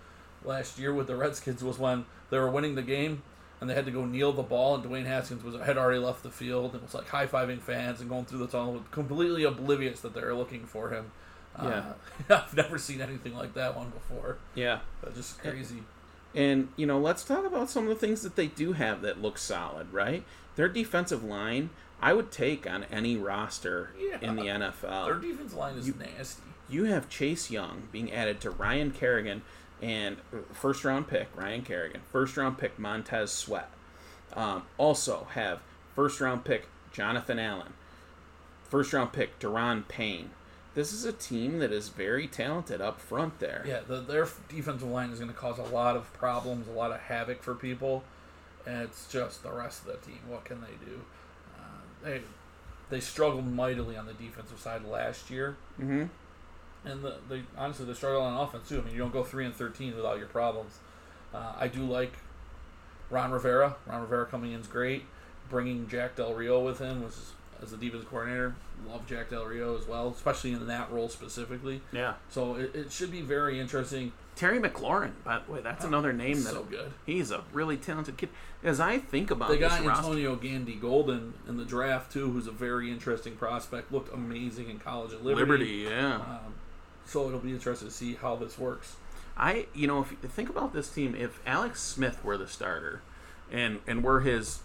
[0.44, 3.22] last year with the Redskins was when they were winning the game
[3.60, 6.22] and they had to go kneel the ball, and Dwayne Haskins was had already left
[6.22, 10.00] the field and was like high fiving fans and going through the tunnel, completely oblivious
[10.00, 11.10] that they were looking for him.
[11.56, 11.82] Uh,
[12.28, 14.36] I've never seen anything like that one before.
[14.54, 14.80] yeah.
[15.02, 15.82] That's just crazy.
[16.34, 19.22] And you know, let's talk about some of the things that they do have that
[19.22, 20.22] look solid, right?
[20.56, 24.18] Their defensive line, I would take on any roster Yeah.
[24.20, 25.06] in the NFL.
[25.06, 26.42] Their defense line is you- nasty.
[26.68, 29.40] you have Chase Young being added to Ryan Kerrigan
[29.86, 30.16] and
[30.52, 33.70] first round pick Ryan Kerrigan, first round pick Montez Sweat.
[34.34, 35.60] Um, also have
[35.94, 37.72] first round pick Jonathan Allen,
[38.64, 40.30] first round pick Da'Ron Payne.
[40.74, 43.64] This is a team that is very talented up front there.
[43.66, 46.90] Yeah, the, their defensive line is going to cause a lot of problems, a lot
[46.90, 48.02] of havoc for people,
[48.66, 50.18] and it's just the rest of the team.
[50.28, 51.00] What can they do?
[51.56, 52.20] Uh, they
[52.90, 56.04] they struggled mightily on the defensive side last year, Mm-hmm.
[56.86, 58.78] And the, they honestly they struggle on offense too.
[58.80, 60.78] I mean, you don't go three and thirteen without your problems.
[61.34, 62.12] Uh, I do like
[63.10, 63.76] Ron Rivera.
[63.86, 65.04] Ron Rivera coming in is great.
[65.50, 67.32] Bringing Jack Del Rio with him was
[67.62, 68.54] as the defense coordinator.
[68.88, 71.80] Love Jack Del Rio as well, especially in that role specifically.
[71.92, 72.14] Yeah.
[72.28, 74.12] So it, it should be very interesting.
[74.34, 76.92] Terry McLaurin, by the way, that's another name that So good.
[77.06, 78.28] he's a really talented kid.
[78.62, 82.30] As I think about They this got roster, Antonio Gandy Golden in the draft too,
[82.30, 83.90] who's a very interesting prospect.
[83.92, 85.40] Looked amazing in college at Liberty.
[85.40, 86.16] Liberty, yeah.
[86.16, 86.54] Um,
[87.06, 88.96] so it'll be interesting to see how this works.
[89.36, 93.02] I, you know, if you think about this team, if Alex Smith were the starter,
[93.52, 94.60] and and were his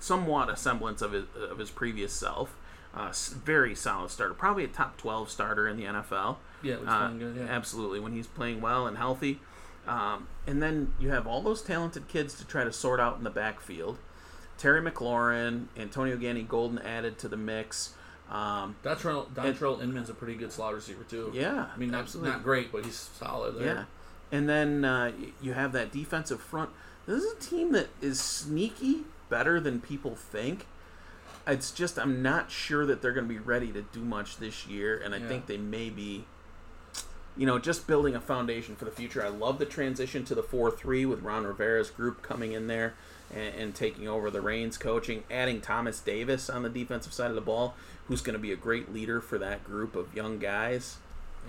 [0.00, 2.54] somewhat a semblance of his of his previous self,
[2.94, 3.12] uh,
[3.44, 6.36] very solid starter, probably a top twelve starter in the NFL.
[6.62, 7.36] Yeah, Uh, good.
[7.36, 7.42] Yeah.
[7.44, 9.40] Absolutely, when he's playing well and healthy.
[9.86, 13.24] Um, and then you have all those talented kids to try to sort out in
[13.24, 13.98] the backfield.
[14.56, 17.94] Terry McLaurin, Antonio Gandy Golden added to the mix.
[18.32, 21.30] Um, Dontrell, Dontrelle Inman's a pretty good slot receiver too.
[21.34, 22.30] yeah, I mean, not, absolutely.
[22.32, 23.66] not great, but he's solid there.
[23.66, 23.84] Yeah.
[24.36, 25.12] And then uh,
[25.42, 26.70] you have that defensive front.
[27.06, 30.66] This is a team that is sneaky better than people think.
[31.46, 34.66] It's just I'm not sure that they're going to be ready to do much this
[34.66, 35.28] year, and I Yeah.
[35.28, 36.24] think they may be,
[37.36, 39.22] you know, just building a foundation for the future.
[39.22, 42.94] I love the transition to the four three with Ron Rivera's group coming in there
[43.34, 47.34] and, and taking over the reins, coaching, adding Thomas Davis on the defensive side of
[47.34, 47.74] the ball,
[48.06, 50.96] who's going to be a great leader for that group of young guys.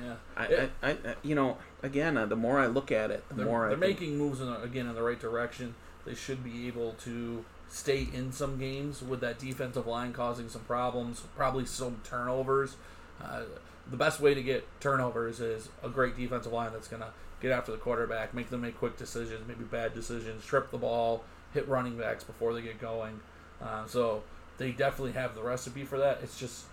[0.03, 0.15] yeah.
[0.37, 3.35] I, It- I, I, you know, again, uh, the more I look at it, the
[3.35, 5.75] they're, more I they're think- making moves in the, again in the right direction.
[6.05, 10.61] They should be able to stay in some games with that defensive line causing some
[10.63, 12.75] problems, probably some turnovers.
[13.23, 13.43] Uh,
[13.89, 17.09] the best way to get turnovers is a great defensive line that's going to
[17.41, 21.23] get after the quarterback, make them make quick decisions, maybe bad decisions, trip the ball,
[21.53, 23.19] hit running backs before they get going.
[23.61, 24.23] Uh, so
[24.57, 26.19] they definitely have the recipe for that.
[26.23, 26.65] It's just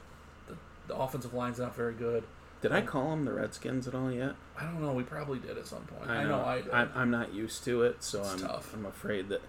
[0.49, 0.57] the,
[0.87, 2.25] the offensive line's not very good.
[2.63, 4.35] Did I call them the Redskins at all yet?
[4.59, 4.93] I don't know.
[4.93, 6.11] We probably did at some point.
[6.11, 6.71] I know, I did.
[6.71, 8.75] I'm, I'm not used to it, so It's I'm tough.
[8.75, 9.41] I'm afraid that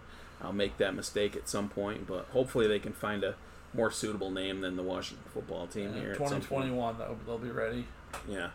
[0.42, 2.08] I'll make that mistake at some point.
[2.08, 3.36] But hopefully, they can find a
[3.74, 6.16] more suitable name than the Washington football team here.
[6.16, 6.44] some point.
[6.44, 7.86] 2021, they'll, they'll be ready.
[8.30, 8.52] Yeah.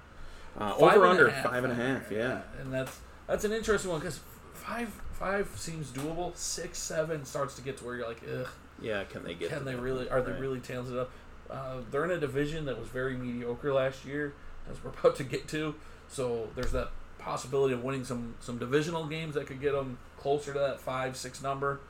[0.58, 1.50] Uh, over under half.
[1.50, 2.10] five and a half.
[2.10, 2.40] Yeah.
[2.60, 4.20] and that's that's an interesting one because
[4.54, 6.34] five five seems doable.
[6.34, 8.48] Six seven starts to get to where you're like, ugh,
[8.80, 9.04] Yeah.
[9.04, 9.50] Can they get?
[9.50, 10.08] can they really?
[10.08, 11.10] Are they really talented up?
[11.50, 14.34] Uh, they're in a division that was very mediocre last year,
[14.70, 15.74] as we're about to get to.
[16.08, 20.52] So there's that possibility of winning some some divisional games that could get them closer
[20.52, 21.80] to that five six number.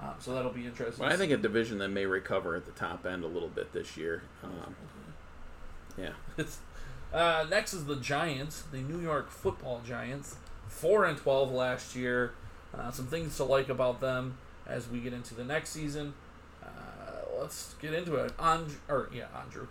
[0.00, 1.04] Um, so that'll be interesting.
[1.04, 3.72] Well, I think a division that may recover at the top end a little bit
[3.72, 4.22] this year.
[4.42, 4.74] Um,
[5.98, 6.44] yeah.
[7.12, 12.32] Uh, next is the Giants, the New York Football Giants, four and twelve last year.
[12.74, 16.14] Uh, some things to like about them as we get into the next season.
[17.42, 18.32] Let's get into it.
[18.38, 19.66] Andrew, or yeah, Andrew,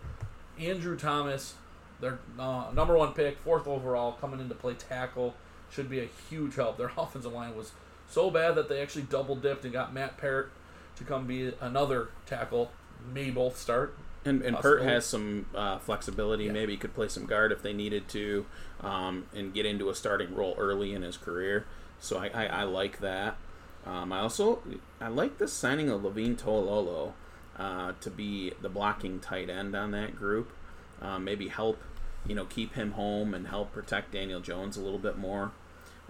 [0.59, 1.55] Andrew Thomas,
[1.99, 5.35] their uh, number one pick, fourth overall, coming in to play tackle,
[5.71, 6.77] should be a huge help.
[6.77, 7.71] Their offensive line was
[8.09, 10.51] so bad that they actually double dipped and got Matt Peart
[10.97, 12.71] to come be another tackle.
[13.13, 13.97] May both start.
[14.23, 16.43] And, and Peart has some uh, flexibility.
[16.43, 16.51] Yeah.
[16.51, 18.45] Maybe he could play some guard if they needed to,
[18.81, 21.65] um, and get into a starting role early in his career.
[21.99, 23.37] So I, I, I like that.
[23.83, 24.61] Um, I also
[24.99, 27.13] I like the signing of Levine Toilolo
[27.61, 30.51] uh, to be the blocking tight end on that group.
[30.99, 31.79] Uh, maybe help
[32.27, 35.51] you know keep him home and help protect Daniel Jones a little bit more,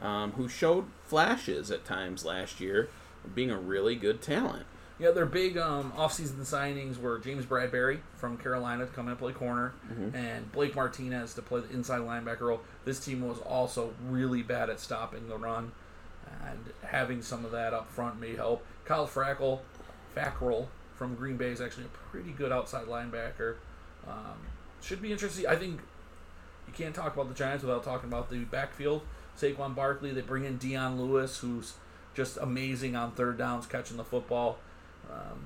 [0.01, 2.89] um, who showed flashes at times last year
[3.25, 4.65] of being a really good talent.
[4.97, 9.19] Yeah, their big um, offseason signings were James Bradberry from Carolina to come in and
[9.19, 9.73] play corner,
[10.13, 12.61] and Blake Martinez to play the inside linebacker role.
[12.85, 15.71] This team was also really bad at stopping the run,
[16.45, 18.63] and having some of that up front may help.
[18.85, 19.61] Kyle Frackle,
[20.15, 20.67] Fackrell
[21.01, 23.55] from Green Bay is actually a pretty good outside linebacker.
[24.07, 24.37] Um,
[24.83, 25.47] should be interesting.
[25.47, 25.81] I think
[26.67, 29.01] you can't talk about the Giants without talking about the backfield.
[29.35, 31.73] Saquon Barkley, they bring in Dion Lewis, who's
[32.13, 34.59] just amazing on third downs catching the football.
[35.11, 35.39] Um,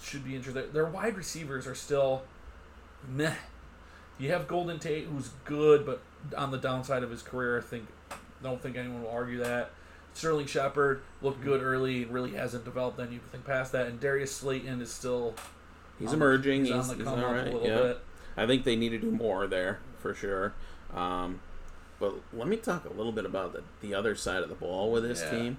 [0.00, 0.66] should be interesting.
[0.72, 2.22] Their wide receivers are still
[3.08, 3.34] meh.
[4.20, 6.00] You have Golden Tate, who's good, but
[6.38, 7.88] on the downside of his career, I think
[8.40, 9.72] don't think anyone will argue that.
[10.14, 13.86] Sterling Shepard looked good early and really hasn't developed anything past that.
[13.86, 15.34] And Darius Slayton is still
[15.98, 16.64] He's emerging.
[16.66, 17.46] He's, He's, on the come up right.
[17.48, 17.76] a little yeah.
[17.78, 18.00] bit.
[18.36, 20.54] I think they need to do more there for sure.
[20.94, 21.40] Um,
[21.98, 24.90] but let me talk a little bit about the, the other side of the ball
[24.90, 25.30] with this Yeah.
[25.30, 25.56] team.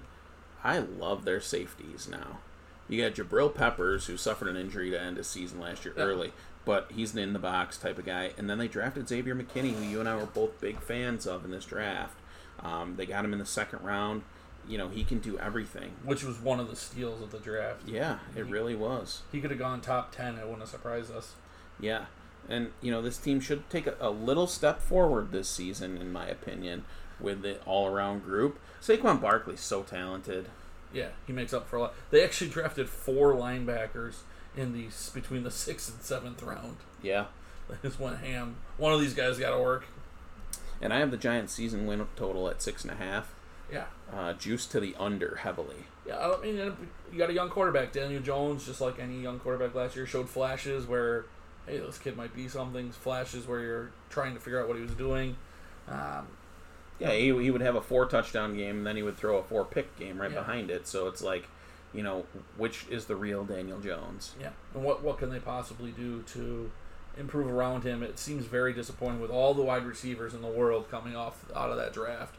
[0.62, 2.38] I love their safeties now.
[2.88, 6.04] You got Jabril Peppers, who suffered an injury to end his season last year Yeah.
[6.04, 6.32] early,
[6.64, 8.32] but he's an in the box type of guy.
[8.36, 11.44] And then they drafted Xavier McKinney, who you and I were both big fans of
[11.44, 12.18] in this draft.
[12.60, 14.22] Um, they got him in the second round.
[14.68, 15.92] You know, he can do everything.
[16.04, 17.86] which was one of the steals of the draft.
[17.86, 19.22] Yeah, it really was.
[19.30, 20.36] He could have gone top ten.
[20.36, 21.34] It wouldn't have surprised us.
[21.78, 22.06] Yeah.
[22.48, 26.12] And, you know, this team should take a, a little step forward this season, in
[26.12, 26.84] my opinion,
[27.18, 28.58] with the all around group.
[28.82, 30.48] Saquon Barkley's so talented.
[30.92, 31.94] Yeah, he makes up for a lot.
[32.10, 34.16] They actually drafted four linebackers
[34.56, 36.76] in the between the sixth and seventh round.
[37.02, 37.26] Yeah.
[37.68, 38.56] They just went ham.
[38.76, 39.86] One of these guys got to work.
[40.82, 43.34] And I have the Giants season win total at six and a half.
[43.72, 45.84] Yeah, Uh, juice to the under heavily.
[46.06, 46.18] yeah.
[46.30, 46.56] I mean,
[47.12, 50.28] you got a young quarterback, Daniel Jones, just like any young quarterback last year, showed
[50.28, 51.24] flashes where,
[51.66, 52.92] hey, this kid might be something.
[52.92, 55.36] Flashes where you're trying to figure out what he was doing.
[55.88, 56.26] Um,
[57.00, 59.42] Yeah, he, he would have a four touchdown game, and then he would throw a
[59.42, 60.38] four pick game right Yeah.
[60.40, 60.86] behind it.
[60.86, 61.48] So it's like,
[61.92, 62.24] you know,
[62.56, 64.34] which is the real Daniel Jones?
[64.40, 66.70] Yeah, and what what can they possibly do to
[67.16, 68.02] improve around him?
[68.02, 71.70] It seems very disappointing with all the wide receivers in the world coming off out
[71.70, 72.36] of that draft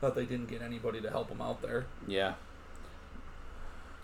[0.00, 1.86] that they didn't get anybody to help them out there.
[2.06, 2.34] Yeah.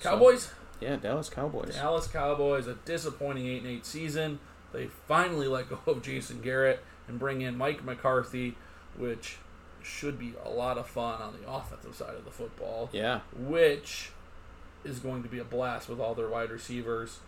[0.00, 1.74] So- Cowboys, yeah, Dallas Cowboys.
[1.76, 4.40] Dallas Cowboys, a disappointing eight and eight season.
[4.72, 8.56] They finally let go of Jason Garrett and bring in Mike McCarthy,
[8.96, 9.36] which
[9.82, 12.88] should be a lot of fun on the offensive side of the football.
[12.92, 13.20] Yeah.
[13.36, 14.10] which
[14.84, 17.20] is going to be a blast with all their wide receivers.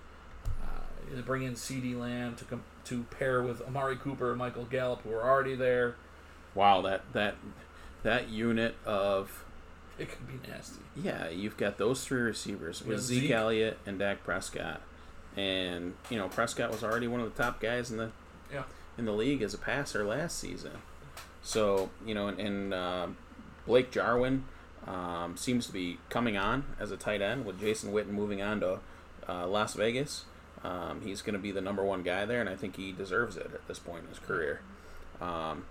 [0.45, 0.81] Uh,
[1.13, 5.03] they bring in CeeDee Lamb to com- to pair with Amari Cooper and Michael Gallup,
[5.03, 5.95] who are already there.
[6.57, 7.37] Wow, that that
[8.05, 9.45] that unit of
[9.99, 10.81] It could be nasty.
[10.97, 13.31] yeah, you've got those three receivers with Zeke, Zeke.
[13.33, 14.81] Elliott and Dak Prescott,
[15.37, 18.11] and you know Prescott was already one of the top guys in the
[18.53, 18.63] Yeah.
[18.97, 20.73] in the league as a passer last season.
[21.43, 23.07] So you know, and, and uh,
[23.67, 24.45] Blake Jarwin
[24.87, 28.61] um, seems to be coming on as a tight end with Jason Witten moving on
[28.61, 28.79] to
[29.29, 30.25] uh, Las Vegas.
[30.63, 33.37] Um, he's going to be the number one guy there, and I think he deserves
[33.37, 34.61] it at this point in his career.
[35.21, 35.65] Um,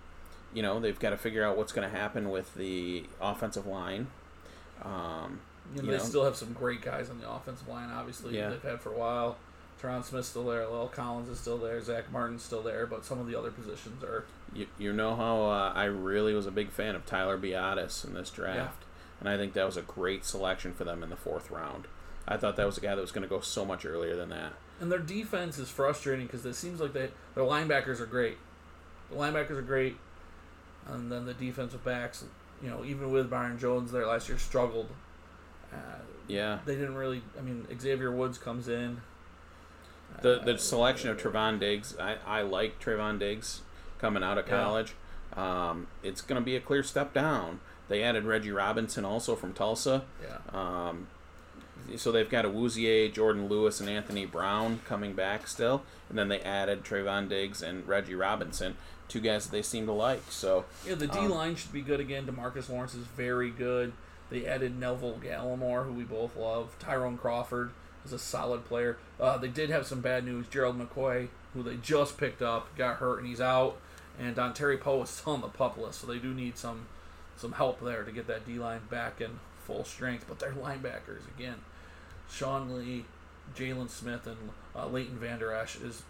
[0.53, 4.07] you know, they've got to figure out what's going to happen with the offensive line.
[4.83, 5.39] Um,
[5.75, 5.97] You they know.
[5.97, 8.49] still have some great guys on the offensive line, obviously, Yeah.
[8.49, 9.37] they've had for a while.
[9.81, 10.61] Tyron Smith's still there.
[10.63, 11.81] La'el Collins is still there.
[11.81, 12.85] Zack Martin's still there.
[12.85, 14.23] But some of the other positions are.
[14.53, 18.13] You, you know how uh, I really was a big fan of Tyler Biadasz in
[18.13, 18.83] this draft,
[19.19, 21.87] and I think that was a great selection for them in the fourth round.
[22.27, 24.29] I thought that was a guy that was going to go so much earlier than
[24.29, 24.53] that.
[24.79, 28.37] And their defense is frustrating because it seems like they their linebackers are great.
[29.09, 29.97] The linebackers are great,
[30.87, 32.23] and then the defensive backs,
[32.61, 34.89] you know, even with Byron Jones there last year, struggled.
[35.71, 35.77] Uh,
[36.27, 37.21] Yeah, they didn't really.
[37.37, 39.01] I mean, Xavier Woods comes in.
[40.21, 43.61] the Uh, the selection of Trevon Diggs, I, I like Trevon Diggs
[43.99, 44.61] coming out of Yeah.
[44.63, 44.93] college.
[45.35, 47.59] Um, it's going to be a clear step down.
[47.89, 50.03] They added Reggie Robinson also from Tulsa.
[50.21, 51.07] Yeah, Um,
[51.97, 56.39] so they've got Awuzie, Jourdan Lewis, and Anthony Brown coming back still, and then they
[56.41, 58.77] added Trevon Diggs and Reggie Robinson,
[59.13, 60.23] two guys that they seem to like.
[60.29, 60.95] So yeah.
[60.95, 62.25] The D Um, line should be good again.
[62.25, 63.93] Demarcus Lawrence is very good.
[64.29, 66.75] They added Neville Gallimore, who we both love.
[66.79, 67.71] Tyrone Crawford
[68.03, 68.97] is a solid player.
[69.19, 70.47] Uh, they did have some bad news.
[70.47, 73.77] Gerald McCoy, who they just picked up, got hurt and he's out.
[74.19, 76.87] And Dontari Poe is still on the pup list, so they do need some
[77.35, 80.25] some help there to get that D line back in full strength.
[80.27, 81.57] But their linebackers again,
[82.31, 83.05] Sean Lee,
[83.55, 84.37] Jaylon Smith, and
[84.75, 86.03] uh, Leighton Vander Esch is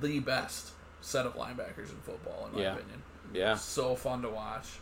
[0.00, 0.72] the best
[1.04, 2.72] set of linebackers in football, in my Yeah.
[2.76, 3.02] opinion.
[3.32, 4.78] yeah, So fun to watch.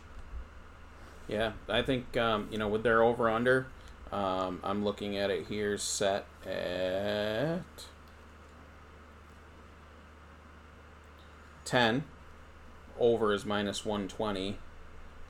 [1.27, 3.67] yeah, I think um, you know with their over under,
[4.11, 7.61] um, I'm looking at it here set at
[11.65, 12.03] ten.
[12.99, 14.57] Over is minus one twenty.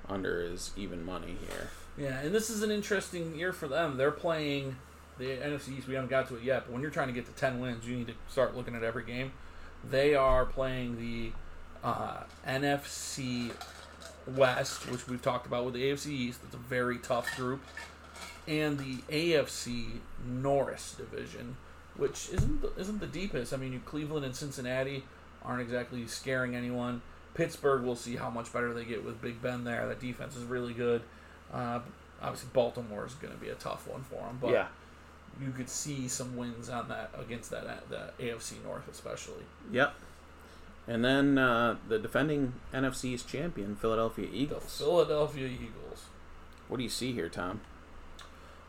[0.09, 1.69] Under is even money here.
[1.97, 3.95] Yeah, and this is an interesting year for them.
[3.97, 4.75] They're playing
[5.17, 5.87] the NFC East.
[5.87, 7.87] We haven't got to it yet, but when you're trying to get to ten wins,
[7.87, 9.31] you need to start looking at every game.
[9.89, 11.31] They are playing the
[11.83, 13.51] uh, NFC
[14.27, 16.39] West, which we've talked about with the AFC East.
[16.45, 17.61] It's a very tough group,
[18.47, 21.57] and the AFC North division,
[21.97, 23.53] which isn't the, isn't the deepest.
[23.53, 25.03] I mean, Cleveland and Cincinnati
[25.43, 27.01] aren't exactly scaring anyone.
[27.33, 29.87] Pittsburgh, we'll see how much better they get with Big Ben there.
[29.87, 31.01] That defense is really good.
[31.51, 31.79] Uh,
[32.21, 34.67] obviously, Baltimore is going to be a tough one for them, but yeah,
[35.41, 39.43] you could see some wins on that against that that AFC North, especially.
[39.71, 39.93] Yep.
[40.87, 44.77] And then uh, the defending NFC's champion, Philadelphia The Eagles.
[44.77, 46.05] Philadelphia Eagles.
[46.67, 47.61] What do you see here, Tom?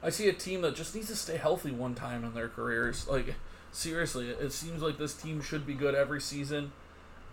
[0.02, 3.08] I see a team that just needs to stay healthy one time in their careers.
[3.08, 3.34] Like
[3.72, 6.72] seriously, it seems like this team should be good every season,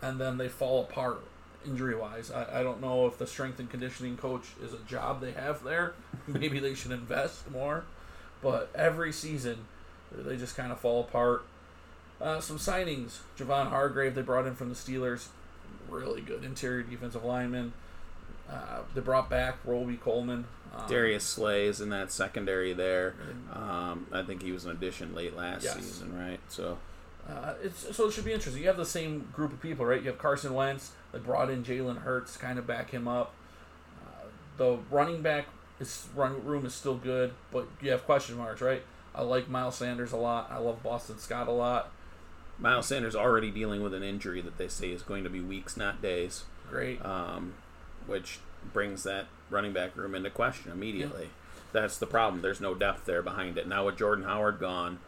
[0.02, 1.24] and then they fall apart
[1.66, 2.32] injury wise.
[2.32, 5.64] I, I don't know if the strength and conditioning coach is a job they have
[5.64, 5.94] there.
[6.28, 7.86] Maybe they should invest more.
[8.42, 9.66] But every season,
[10.12, 11.44] they just kind of fall apart.
[12.20, 13.20] Uh, some signings.
[13.38, 15.28] Javon Hargrave, they brought in from the Steelers.
[15.89, 17.74] Really good interior defensive lineman.
[18.50, 20.46] Uh, they brought back Robey Coleman.
[20.76, 23.16] Um, Darius Slay's in that secondary there.
[23.54, 25.76] Um, I think he was an addition late last Yes.
[25.76, 26.39] season, right?
[26.50, 26.78] So
[27.30, 28.62] Uh, it's so it should be interesting.
[28.62, 30.02] You have the same group of people, right?
[30.02, 30.92] You have Carson Wentz.
[31.12, 33.34] They brought in Jalen Hurts, kind of back him up.
[34.04, 34.26] Uh,
[34.58, 35.46] the running back
[35.82, 38.84] is run room is still good, but you have question marks, right?
[39.14, 40.50] I like Miles Sanders a lot.
[40.50, 41.92] I love Boston Scott a lot.
[42.58, 45.76] Miles Sanders already dealing with an injury that they say is going to be weeks,
[45.76, 47.04] not days, Great.
[47.04, 47.56] um,
[48.06, 48.40] which
[48.72, 51.30] brings that running back room into question immediately.
[51.74, 52.42] That's the problem.
[52.42, 53.68] There's no depth there behind it.
[53.68, 55.00] Now with Jordan Howard gone,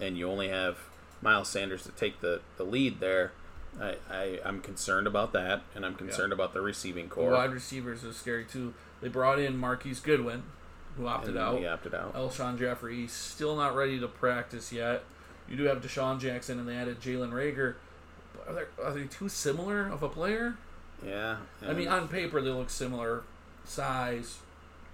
[0.00, 0.78] and you only have
[1.22, 3.32] Miles Sanders to take the, the lead there,
[3.80, 7.30] I, I, I'm concerned about that, and I'm concerned about the receiving core.
[7.30, 8.74] wide receivers is scary too.
[9.00, 10.42] They brought in Marquise Goodwin,
[10.96, 11.58] who opted and out.
[11.58, 12.14] He opted out.
[12.14, 15.04] Alshon Jeffery he's still not ready to practice yet.
[15.48, 17.74] You do have DeSean Jackson, and they added Jalen Reagor.
[18.34, 20.56] But Are they, are they too similar of a player?
[21.04, 21.36] Yeah.
[21.66, 23.22] I mean, on paper they look similar,
[23.64, 24.38] size,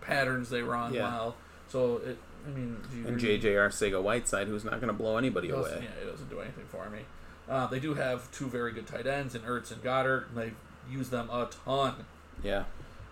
[0.00, 1.02] patterns they run Yeah.
[1.04, 1.36] well.
[1.68, 5.16] So it, I mean, do you and JJ Arcega Whiteside, who's not going to blow
[5.16, 5.80] anybody away.
[5.82, 7.00] Yeah, it doesn't do anything for me.
[7.48, 10.54] Uh, they do have two very good tight ends in Ertz and Goedert, and they've
[10.90, 12.04] used them a ton.
[12.42, 12.64] Yeah.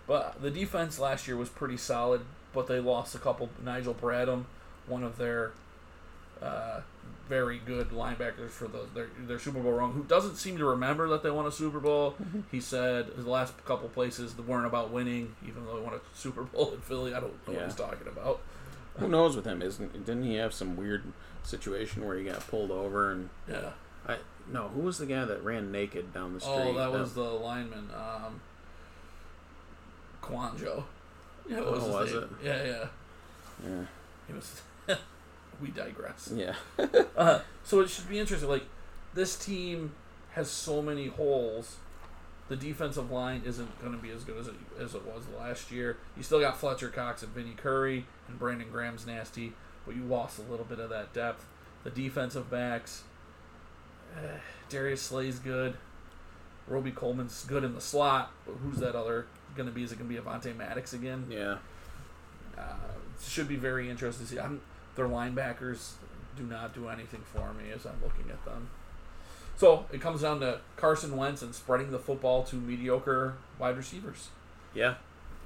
[0.07, 2.21] But the defense last year was pretty solid,
[2.53, 3.49] but they lost a couple.
[3.63, 4.45] Nigel Bradham,
[4.87, 5.53] one of their
[6.41, 6.81] uh,
[7.29, 11.07] very good linebackers for the, their, their Super Bowl run, who doesn't seem to remember
[11.09, 12.15] that they won a Super Bowl.
[12.51, 16.43] he said the last couple places weren't about winning, even though they won a Super
[16.43, 17.13] Bowl in Philly.
[17.13, 18.41] I don't know what he's talking about.
[18.97, 19.61] Who knows with him?
[19.61, 21.03] Isn't didn't he have some weird
[21.43, 23.71] situation where he got pulled over and Yeah.
[24.07, 24.17] I
[24.51, 26.53] no, who was the guy that ran naked down the street?
[26.53, 28.41] Oh, that was the lineman, um,
[30.23, 30.83] Quanjo.
[31.49, 32.29] Yeah, what was, Oh, was it?
[32.43, 32.85] Yeah, yeah.
[33.67, 33.81] yeah.
[34.27, 34.61] He was.
[35.61, 36.31] we digress.
[36.33, 36.55] Yeah.
[37.15, 38.49] Uh, so it should be interesting.
[38.49, 38.65] Like
[39.13, 39.91] this team
[40.31, 41.77] has so many holes.
[42.49, 45.71] The defensive line isn't going to be as good as it, as it was last
[45.71, 45.97] year.
[46.17, 49.53] You still got Fletcher Cox and Vinny Curry, and Brandon Graham's nasty,
[49.85, 51.45] but you lost a little bit of that depth.
[51.83, 53.03] The defensive backs,
[54.17, 55.75] eh, Darius Slay's good.
[56.67, 58.31] Robey Coleman's good in the slot.
[58.45, 59.83] But who's that other going to be?
[59.83, 61.25] Is it going to be Avonte Maddox again?
[61.29, 61.57] Yeah.
[62.57, 62.63] Uh,
[63.21, 64.39] should be very interesting to see.
[64.39, 64.61] I'm,
[64.95, 65.93] their linebackers
[66.35, 68.69] do not do anything for me as I'm looking at them.
[69.55, 74.29] So it comes down to Carson Wentz and spreading the football to mediocre wide receivers.
[74.73, 74.95] Yeah.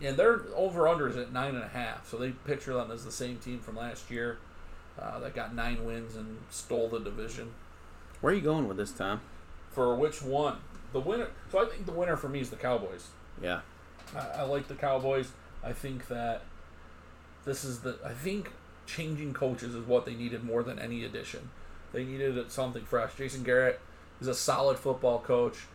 [0.02, 2.10] And their over unders at nine and a half.
[2.10, 4.38] So they picture them as the same team from last year
[5.00, 7.52] uh, that got nine wins and stole the division.
[8.22, 9.22] Where are you going with this, Tom?
[9.72, 10.58] For which one?
[10.94, 11.28] The winner.
[11.52, 13.08] So I think the winner for me is the Cowboys.
[13.42, 13.62] Yeah.
[14.16, 15.32] I, I like the Cowboys.
[15.64, 16.44] I think that
[17.46, 17.98] this is the.
[18.06, 18.52] I think
[18.86, 21.50] changing coaches is what they needed more than any addition.
[21.94, 23.16] They needed something fresh.
[23.16, 23.80] Jason Garrett
[24.22, 25.66] is a solid football coach,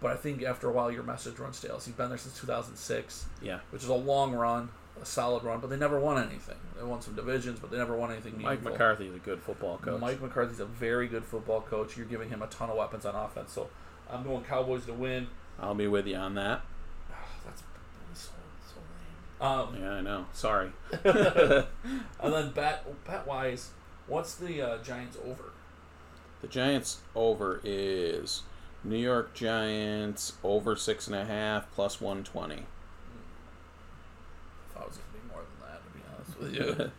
[0.00, 1.74] but I think after a while your message runs stale.
[1.82, 3.60] He's been there since 2006, Yeah.
[3.70, 4.68] which is a long run,
[5.00, 6.56] a solid run, but they never won anything.
[6.76, 8.64] They won some divisions, but they never won anything Meaningful.
[8.70, 10.00] Mike McCarthy is a good football coach.
[10.00, 11.96] Mike McCarthy's a very good football coach.
[11.96, 13.68] You're giving him a ton of weapons on offense, so
[14.10, 15.28] I'm going Cowboys to win.
[15.60, 16.62] I'll be with you on that.
[17.44, 17.62] That's,
[18.08, 18.30] that's so,
[18.68, 19.22] so lame.
[19.40, 20.26] Um, Yeah, I know.
[20.32, 20.70] Sorry.
[21.04, 21.66] And
[22.20, 23.70] then bet bet wise,
[24.06, 25.52] what's the uh, Giants over?
[26.40, 28.42] The Giants over is
[28.84, 32.66] New York Giants over six and a half plus one twenty.
[34.70, 36.90] I thought it was gonna be more than that, to be honest with you.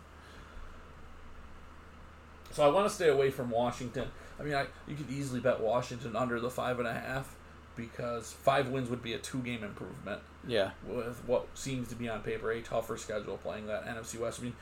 [2.52, 4.08] so I want to stay away from Washington.
[4.40, 7.36] I mean, I you could easily bet Washington under the five and a half
[7.76, 10.72] because five wins would be a two game improvement yeah.
[10.88, 14.40] with what seems to be on paper a tougher schedule playing that NFC West.
[14.40, 14.56] I mean,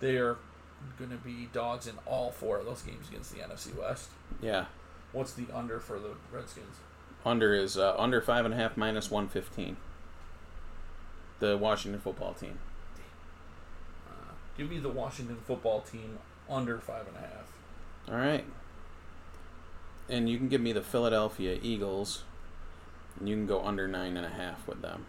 [0.00, 0.36] they're
[0.98, 4.10] going to be dogs in all four of those games against the NFC West.
[4.42, 4.66] Yeah.
[5.12, 6.76] What's the under for the Redskins?
[7.24, 9.76] Under is uh, under five and a half minus one fifteen.
[11.38, 12.58] The Washington football team.
[14.06, 16.18] Uh, give me the Washington football team
[16.50, 17.52] under five and a half.
[18.10, 18.44] All right.
[20.08, 22.24] And you can give me the Philadelphia Eagles.
[23.18, 25.06] And you can go under nine and a half with them.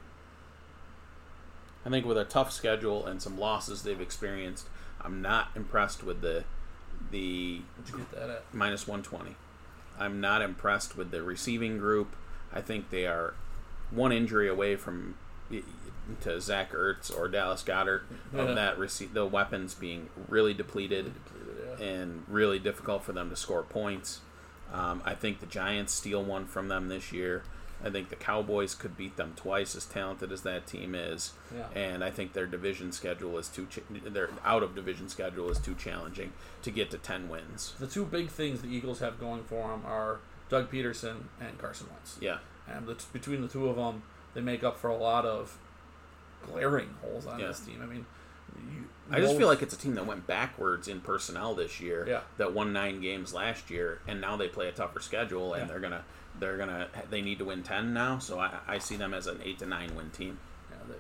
[1.86, 4.68] I think with a tough schedule and some losses they've experienced,
[5.02, 6.44] I'm not impressed with the
[7.12, 8.44] the you get that at?
[8.54, 9.36] minus 120.
[10.00, 12.16] I'm not impressed with the receiving group.
[12.52, 13.34] I think they are
[13.92, 15.16] one injury away from
[16.22, 18.02] to Zach Ertz or Dallas Goedert
[18.34, 18.42] Yeah.
[18.42, 21.86] of that rece- the weapons being really depleted Depleted, yeah.
[21.86, 24.22] and really difficult for them to score points.
[24.74, 27.44] Um, I think the Giants steal one from them this year.
[27.84, 31.34] I think the Cowboys could beat them twice, as talented as that team is.
[31.56, 31.68] Yeah.
[31.80, 33.68] And I think their division schedule is too.
[33.70, 36.32] Ch- their out of division schedule is too challenging
[36.64, 37.74] to get to ten wins.
[37.80, 40.20] The two big things the Eagles have going for them are
[40.50, 42.18] Doug Pederson and Carson Wentz.
[42.22, 42.38] Yeah.
[42.68, 44.04] And the, between the two of them,
[44.34, 45.58] they make up for a lot of
[46.44, 47.48] glaring holes on Yeah.
[47.48, 47.82] this team.
[47.82, 48.06] I mean,
[48.74, 52.06] you, I just feel like it's a team that went backwards in personnel this year.
[52.08, 52.22] Yeah.
[52.38, 55.68] That won nine games last year, and now they play a tougher schedule, and Yeah.
[55.68, 56.04] they're gonna
[56.40, 58.20] they're gonna they need to win ten now.
[58.20, 60.38] So I, I see them as an eight to nine win team.
[60.72, 60.96] yeah, the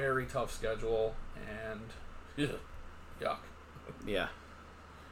[0.00, 1.14] very tough schedule
[1.70, 1.80] and
[2.36, 2.46] yeah,
[3.20, 3.38] yuck.
[4.06, 4.28] Yeah.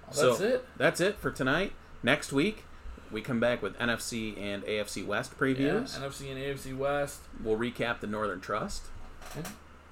[0.07, 0.67] Well, So- that's it.
[0.77, 1.73] That's it for tonight.
[2.03, 2.65] Next week,
[3.11, 5.99] we come back with NFC and AFC West Yeah, previews.
[5.99, 7.21] NFC and AFC West.
[7.43, 8.83] We'll recap the Northern Trust.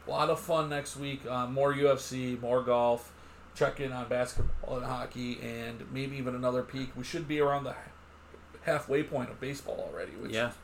[0.07, 1.23] A lot of fun next week.
[1.29, 3.11] Uh, more UFC, more golf.
[3.57, 6.91] Check in on basketball and hockey, and maybe even another peak.
[6.97, 7.75] We should be around the
[8.65, 10.49] halfway point of baseball already, which Yeah.
[10.49, 10.55] is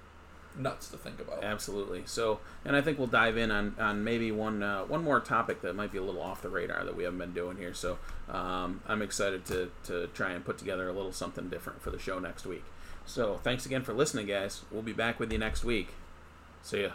[0.57, 1.45] nuts to think about.
[1.45, 2.03] Absolutely.
[2.07, 5.63] So, and I think we'll dive in on, on maybe one uh, one more topic
[5.63, 7.73] that might be a little off the radar that we haven't been doing here.
[7.75, 7.99] So,
[8.29, 11.99] um, I'm excited to to try and put together a little something different for the
[11.99, 12.65] show next week.
[13.07, 14.63] So, thanks again for listening, guys.
[14.71, 15.89] We'll be back with you next week.
[16.63, 16.91] See ya.